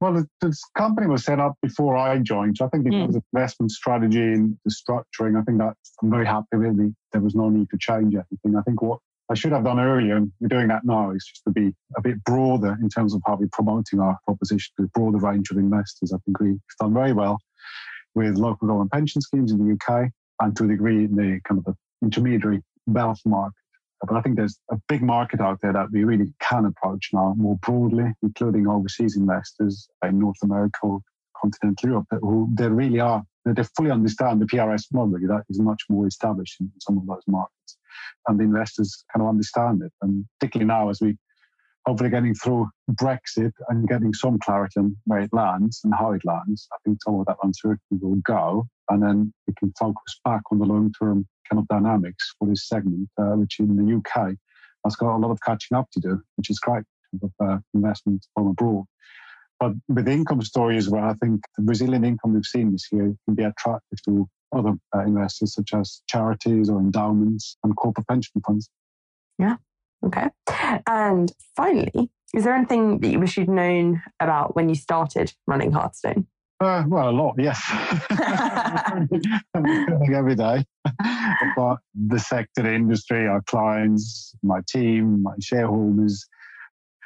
Well, 0.00 0.24
the, 0.40 0.56
company 0.76 1.06
was 1.06 1.24
set 1.24 1.40
up 1.40 1.56
before 1.62 1.96
I 1.96 2.18
joined, 2.18 2.58
so 2.58 2.66
I 2.66 2.68
think 2.68 2.86
it 2.86 2.92
mm. 2.92 3.06
was 3.06 3.20
investment 3.32 3.72
strategy 3.72 4.22
and 4.22 4.56
the 4.64 4.70
structuring. 4.70 5.40
I 5.40 5.42
think 5.44 5.58
that 5.58 5.74
I'm 6.02 6.10
very 6.10 6.26
happy 6.26 6.56
with. 6.56 6.78
it. 6.80 6.94
There 7.12 7.22
was 7.22 7.34
no 7.34 7.48
need 7.48 7.70
to 7.70 7.78
change 7.78 8.14
anything. 8.14 8.58
I 8.58 8.62
think 8.62 8.82
what 8.82 8.98
I 9.30 9.34
should 9.34 9.52
have 9.52 9.64
done 9.64 9.80
earlier, 9.80 10.16
and 10.16 10.32
we're 10.40 10.48
doing 10.48 10.68
that 10.68 10.84
now, 10.84 11.12
is 11.12 11.24
just 11.24 11.42
to 11.44 11.52
be 11.52 11.74
a 11.96 12.02
bit 12.02 12.22
broader 12.24 12.76
in 12.82 12.88
terms 12.88 13.14
of 13.14 13.22
how 13.26 13.36
we're 13.36 13.48
promoting 13.52 14.00
our 14.00 14.18
proposition 14.24 14.72
to 14.78 14.84
a 14.84 14.88
broader 14.88 15.18
range 15.18 15.50
of 15.50 15.56
investors. 15.56 16.12
I 16.12 16.18
think 16.24 16.40
we've 16.40 16.60
done 16.80 16.92
very 16.92 17.12
well 17.12 17.38
with 18.14 18.36
local 18.36 18.68
government 18.68 18.92
pension 18.92 19.22
schemes 19.22 19.52
in 19.52 19.58
the 19.58 19.74
UK 19.74 20.10
and 20.40 20.56
to 20.56 20.64
a 20.64 20.68
degree 20.68 21.04
in 21.04 21.16
the 21.16 21.40
kind 21.44 21.58
of 21.58 21.64
the 21.64 21.74
intermediary 22.02 22.62
wealth 22.86 23.20
market. 23.24 23.54
But 24.00 24.16
I 24.16 24.20
think 24.20 24.36
there's 24.36 24.58
a 24.70 24.76
big 24.88 25.02
market 25.02 25.40
out 25.40 25.60
there 25.62 25.72
that 25.72 25.90
we 25.90 26.04
really 26.04 26.34
can 26.40 26.66
approach 26.66 27.10
now 27.12 27.34
more 27.36 27.56
broadly, 27.56 28.12
including 28.22 28.66
overseas 28.68 29.16
investors 29.16 29.88
in 30.02 30.18
North 30.18 30.36
America, 30.42 30.98
continental 31.40 31.88
Europe, 31.88 32.06
who 32.20 32.50
they 32.54 32.68
really 32.68 33.00
are, 33.00 33.22
they 33.44 33.62
fully 33.76 33.90
understand 33.90 34.40
the 34.40 34.46
PRS 34.46 34.84
model 34.92 35.18
that 35.28 35.44
is 35.48 35.60
much 35.60 35.82
more 35.88 36.06
established 36.06 36.60
in 36.60 36.70
some 36.80 36.98
of 36.98 37.06
those 37.06 37.22
markets. 37.26 37.76
And 38.26 38.38
the 38.38 38.44
investors 38.44 39.04
kind 39.12 39.22
of 39.22 39.28
understand 39.28 39.82
it. 39.82 39.92
And 40.00 40.24
particularly 40.38 40.68
now 40.68 40.88
as 40.88 41.00
we 41.00 41.16
hopefully 41.86 42.10
getting 42.10 42.34
through 42.34 42.68
Brexit 42.90 43.52
and 43.68 43.86
getting 43.86 44.14
some 44.14 44.38
clarity 44.38 44.80
on 44.80 44.96
where 45.04 45.20
it 45.20 45.32
lands 45.32 45.82
and 45.84 45.92
how 45.94 46.12
it 46.12 46.24
lands, 46.24 46.66
I 46.72 46.76
think 46.84 46.98
some 47.02 47.20
of 47.20 47.26
that 47.26 47.36
uncertainty 47.42 47.98
will 48.00 48.16
go. 48.16 48.66
And 48.88 49.02
then 49.02 49.32
we 49.46 49.54
can 49.58 49.72
focus 49.78 50.20
back 50.24 50.42
on 50.50 50.58
the 50.58 50.64
long 50.64 50.92
term 51.00 51.26
kind 51.50 51.60
of 51.60 51.68
dynamics 51.68 52.34
for 52.38 52.48
this 52.48 52.68
segment, 52.68 53.08
uh, 53.18 53.32
which 53.32 53.58
in 53.60 53.76
the 53.76 53.96
UK 53.96 54.34
has 54.84 54.96
got 54.96 55.16
a 55.16 55.18
lot 55.18 55.30
of 55.30 55.38
catching 55.40 55.76
up 55.76 55.88
to 55.92 56.00
do, 56.00 56.22
which 56.36 56.50
is 56.50 56.58
great 56.58 56.84
of 57.22 57.30
uh, 57.40 57.58
investment 57.74 58.26
from 58.34 58.48
abroad. 58.48 58.84
But 59.60 59.72
with 59.88 60.08
income 60.08 60.42
story 60.42 60.76
as 60.76 60.88
well, 60.88 61.04
I 61.04 61.14
think 61.14 61.42
the 61.56 61.64
resilient 61.64 62.04
income 62.04 62.34
we've 62.34 62.44
seen 62.44 62.72
this 62.72 62.88
year 62.90 63.14
can 63.24 63.34
be 63.34 63.44
attractive 63.44 64.02
to 64.06 64.28
other 64.54 64.74
uh, 64.94 65.00
investors 65.00 65.54
such 65.54 65.74
as 65.74 66.02
charities 66.08 66.68
or 66.68 66.78
endowments 66.78 67.56
and 67.62 67.74
corporate 67.76 68.06
pension 68.08 68.42
funds. 68.44 68.68
Yeah, 69.38 69.56
Okay. 70.04 70.28
And 70.86 71.32
finally, 71.56 72.10
is 72.34 72.44
there 72.44 72.54
anything 72.54 73.00
that 73.00 73.08
you 73.08 73.18
wish 73.18 73.36
you'd 73.36 73.48
known 73.48 74.02
about 74.20 74.54
when 74.54 74.68
you 74.68 74.74
started 74.74 75.32
running 75.46 75.72
Hearthstone? 75.72 76.26
Uh, 76.60 76.84
well, 76.86 77.10
a 77.10 77.10
lot, 77.10 77.34
yes. 77.36 77.60
every 80.14 80.34
day 80.34 80.64
about 81.52 81.80
the 81.94 82.18
sector, 82.18 82.62
the 82.62 82.72
industry, 82.72 83.26
our 83.26 83.42
clients, 83.42 84.34
my 84.42 84.60
team, 84.68 85.22
my 85.22 85.34
shareholders. 85.40 86.26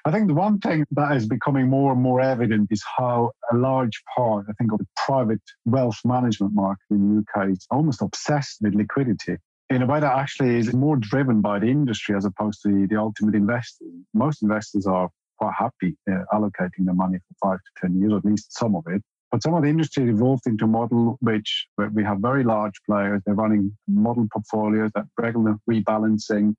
I 0.05 0.11
think 0.11 0.29
the 0.29 0.35
one 0.35 0.59
thing 0.59 0.85
that 0.93 1.17
is 1.17 1.27
becoming 1.27 1.69
more 1.69 1.93
and 1.93 2.01
more 2.01 2.21
evident 2.21 2.69
is 2.71 2.83
how 2.97 3.33
a 3.53 3.57
large 3.57 4.03
part, 4.17 4.47
I 4.49 4.53
think, 4.53 4.73
of 4.73 4.79
the 4.79 4.87
private 4.97 5.43
wealth 5.65 5.99
management 6.05 6.55
market 6.55 6.85
in 6.91 7.17
the 7.17 7.41
UK 7.43 7.51
is 7.51 7.67
almost 7.71 8.01
obsessed 8.01 8.59
with 8.61 8.75
liquidity 8.75 9.37
in 9.71 9.83
a 9.83 9.87
way 9.87 10.01
that 10.01 10.17
actually 10.17 10.57
is 10.57 10.73
more 10.73 10.97
driven 10.97 11.41
by 11.41 11.59
the 11.59 11.67
industry 11.67 12.17
as 12.17 12.25
opposed 12.25 12.63
to 12.63 12.69
the, 12.69 12.87
the 12.87 12.97
ultimate 12.97 13.35
investor. 13.35 13.85
Most 14.15 14.43
investors 14.43 14.87
are 14.87 15.11
quite 15.39 15.55
happy 15.59 15.97
uh, 16.11 16.23
allocating 16.33 16.85
their 16.85 16.95
money 16.95 17.19
for 17.19 17.51
five 17.51 17.59
to 17.59 17.89
10 17.89 18.01
years, 18.01 18.13
at 18.13 18.25
least 18.25 18.57
some 18.57 18.77
of 18.77 18.85
it. 18.89 19.03
But 19.31 19.43
some 19.43 19.55
of 19.55 19.63
the 19.63 19.69
industry 19.69 20.09
evolved 20.09 20.47
into 20.47 20.65
a 20.65 20.69
model 20.69 21.19
which 21.21 21.67
we 21.93 22.03
have 22.03 22.19
very 22.19 22.45
large 22.45 22.81
players. 22.87 23.21
They're 23.27 23.35
running 23.35 23.77
model 23.87 24.27
portfolios 24.33 24.91
that 24.95 25.05
regular 25.19 25.57
rebalancing. 25.71 26.55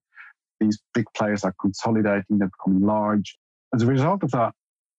These 0.60 0.79
big 0.93 1.05
players 1.15 1.43
are 1.43 1.55
consolidating, 1.60 2.38
they're 2.38 2.51
becoming 2.63 2.86
large. 2.86 3.38
As 3.73 3.82
a 3.82 3.88
result 3.88 4.23
of 4.23 4.32
that, 4.32 4.53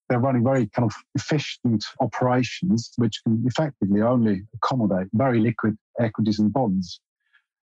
they're 0.09 0.18
running 0.18 0.42
very 0.42 0.66
kind 0.68 0.90
of 0.90 0.94
efficient 1.14 1.85
operations, 2.00 2.90
which 2.96 3.20
can 3.24 3.44
effectively 3.46 4.02
only 4.02 4.42
accommodate 4.56 5.06
very 5.12 5.38
liquid 5.38 5.76
equities 6.00 6.40
and 6.40 6.52
bonds, 6.52 7.00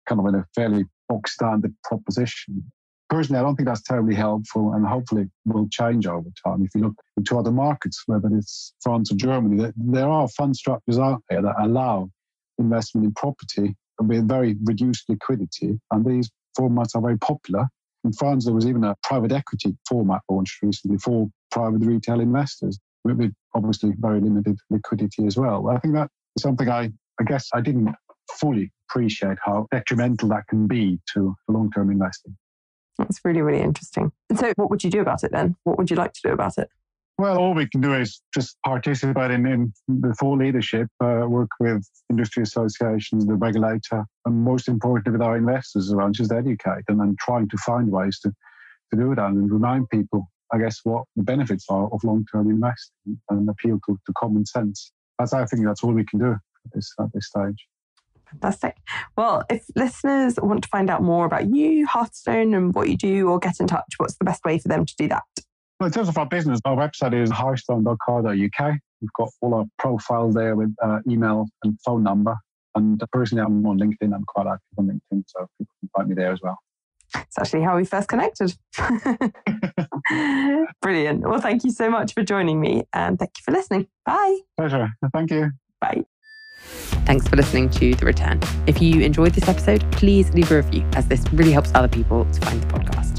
kind 0.07 0.21
of 0.21 0.27
in 0.27 0.35
a 0.35 0.45
fairly 0.53 0.85
box 1.09 1.33
standard 1.33 1.73
proposition. 1.83 2.71
Personally, 3.09 3.39
I 3.39 3.43
don't 3.43 3.55
think 3.55 3.67
that's 3.67 3.81
terribly 3.81 4.15
helpful 4.15 4.73
and 4.73 4.85
hopefully 4.85 5.29
will 5.45 5.67
change 5.69 6.07
over 6.07 6.27
time. 6.45 6.63
If 6.63 6.75
you 6.75 6.81
look 6.81 6.95
into 7.15 7.37
other 7.37 7.51
markets, 7.51 8.03
whether 8.05 8.27
it's 8.35 8.73
France 8.81 9.11
or 9.11 9.15
Germany, 9.15 9.71
there 9.77 10.09
are 10.09 10.27
fund 10.27 10.55
structures 10.55 10.99
out 10.99 11.23
there 11.29 11.41
that 11.41 11.55
allow 11.59 12.09
investment 12.59 13.05
in 13.05 13.13
property 13.13 13.75
with 13.99 14.27
very 14.27 14.57
reduced 14.63 15.09
liquidity. 15.09 15.79
And 15.91 16.05
these 16.05 16.29
formats 16.59 16.95
are 16.95 17.01
very 17.01 17.17
popular. 17.17 17.67
In 18.03 18.11
France, 18.11 18.45
there 18.45 18.53
was 18.53 18.67
even 18.67 18.83
a 18.83 18.95
private 19.03 19.31
equity 19.31 19.77
format 19.87 20.21
launched 20.29 20.61
recently 20.61 20.97
for 20.97 21.29
private 21.51 21.83
retail 21.83 22.19
investors 22.19 22.77
with 23.03 23.33
obviously 23.55 23.93
very 23.99 24.19
limited 24.19 24.57
liquidity 24.69 25.25
as 25.25 25.37
well. 25.37 25.69
I 25.69 25.79
think 25.79 25.93
that 25.93 26.09
is 26.35 26.43
something 26.43 26.69
I, 26.69 26.91
I 27.19 27.23
guess 27.25 27.49
I 27.53 27.61
didn't 27.61 27.95
fully 28.31 28.71
appreciate 28.89 29.37
how 29.43 29.67
detrimental 29.71 30.29
that 30.29 30.47
can 30.47 30.67
be 30.67 30.99
to 31.13 31.35
long 31.47 31.71
term 31.71 31.89
investing. 31.89 32.35
That's 32.97 33.23
really, 33.23 33.41
really 33.41 33.61
interesting. 33.61 34.11
So, 34.35 34.53
what 34.55 34.69
would 34.69 34.83
you 34.83 34.89
do 34.89 35.01
about 35.01 35.23
it 35.23 35.31
then? 35.31 35.55
What 35.63 35.77
would 35.77 35.89
you 35.89 35.95
like 35.95 36.13
to 36.13 36.21
do 36.23 36.33
about 36.33 36.57
it? 36.57 36.69
Well, 37.19 37.39
all 37.39 37.55
we 37.55 37.67
can 37.67 37.81
do 37.81 37.95
is 37.95 38.21
just 38.31 38.57
participate 38.63 39.31
in, 39.31 39.47
in 39.47 39.73
the 39.87 40.13
thought 40.13 40.37
leadership, 40.37 40.87
uh, 41.03 41.25
work 41.27 41.49
with 41.59 41.83
industry 42.11 42.43
associations, 42.43 43.25
the 43.25 43.33
regulator, 43.33 44.05
and 44.25 44.43
most 44.43 44.67
importantly 44.67 45.13
with 45.13 45.23
our 45.23 45.35
investors 45.35 45.91
around 45.91 46.13
just 46.13 46.31
educate 46.31 46.83
and 46.87 46.99
then 46.99 47.15
trying 47.19 47.49
to 47.49 47.57
find 47.57 47.91
ways 47.91 48.19
to, 48.19 48.29
to 48.29 48.99
do 48.99 49.15
that 49.15 49.29
and 49.29 49.51
remind 49.51 49.89
people, 49.89 50.29
I 50.53 50.59
guess, 50.59 50.81
what 50.83 51.05
the 51.15 51.23
benefits 51.23 51.65
are 51.69 51.91
of 51.91 52.03
long-term 52.03 52.51
investing 52.51 53.19
and 53.31 53.49
appeal 53.49 53.79
to, 53.87 53.99
to 54.05 54.13
common 54.15 54.45
sense. 54.45 54.91
That's, 55.17 55.33
I 55.33 55.45
think 55.45 55.65
that's 55.65 55.83
all 55.83 55.93
we 55.93 56.05
can 56.05 56.19
do 56.19 56.33
at 56.33 56.71
this, 56.71 56.93
at 56.99 57.11
this 57.15 57.29
stage. 57.29 57.67
Fantastic. 58.31 58.77
Well, 59.17 59.43
if 59.49 59.65
listeners 59.75 60.35
want 60.41 60.63
to 60.63 60.69
find 60.69 60.89
out 60.89 61.01
more 61.01 61.25
about 61.25 61.53
you, 61.53 61.85
Hearthstone, 61.87 62.53
and 62.53 62.73
what 62.73 62.89
you 62.89 62.97
do, 62.97 63.29
or 63.29 63.39
get 63.39 63.59
in 63.59 63.67
touch, 63.67 63.93
what's 63.97 64.17
the 64.17 64.25
best 64.25 64.43
way 64.45 64.59
for 64.59 64.67
them 64.67 64.85
to 64.85 64.93
do 64.97 65.07
that? 65.07 65.23
Well, 65.79 65.87
in 65.87 65.93
terms 65.93 66.09
of 66.09 66.17
our 66.17 66.25
business, 66.25 66.59
our 66.65 66.75
website 66.75 67.13
is 67.13 67.29
hearthstone.co.uk. 67.29 68.75
We've 69.01 69.13
got 69.15 69.29
all 69.41 69.53
our 69.53 69.65
profiles 69.77 70.33
there 70.33 70.55
with 70.55 70.73
uh, 70.83 70.99
email 71.07 71.45
and 71.63 71.79
phone 71.85 72.03
number. 72.03 72.35
And 72.75 73.01
personally, 73.11 73.43
I'm 73.43 73.65
on 73.65 73.79
LinkedIn. 73.79 74.13
I'm 74.13 74.25
quite 74.27 74.47
active 74.47 74.77
on 74.77 74.87
LinkedIn, 74.87 75.23
so 75.27 75.47
people 75.57 75.73
can 75.79 75.89
find 75.95 76.09
me 76.09 76.15
there 76.15 76.31
as 76.31 76.39
well. 76.41 76.57
It's 77.15 77.37
actually 77.39 77.63
how 77.63 77.77
we 77.77 77.85
first 77.85 78.09
connected. 78.09 78.53
Brilliant. 80.81 81.21
Well, 81.21 81.41
thank 81.41 81.63
you 81.63 81.71
so 81.71 81.89
much 81.89 82.13
for 82.13 82.23
joining 82.23 82.59
me 82.59 82.83
and 82.93 83.17
thank 83.17 83.31
you 83.37 83.43
for 83.43 83.51
listening. 83.51 83.87
Bye. 84.05 84.39
Pleasure. 84.57 84.89
Thank 85.13 85.31
you. 85.31 85.51
Bye. 85.79 86.03
Thanks 87.07 87.25
for 87.25 87.37
listening 87.37 87.69
to 87.69 87.95
The 87.95 88.05
Return. 88.05 88.41
If 88.67 88.81
you 88.81 88.99
enjoyed 88.99 89.31
this 89.31 89.47
episode, 89.47 89.81
please 89.93 90.29
leave 90.33 90.51
a 90.51 90.57
review 90.57 90.85
as 90.91 91.07
this 91.07 91.23
really 91.31 91.53
helps 91.53 91.71
other 91.73 91.87
people 91.87 92.25
to 92.25 92.41
find 92.41 92.61
the 92.61 92.67
podcast. 92.67 93.16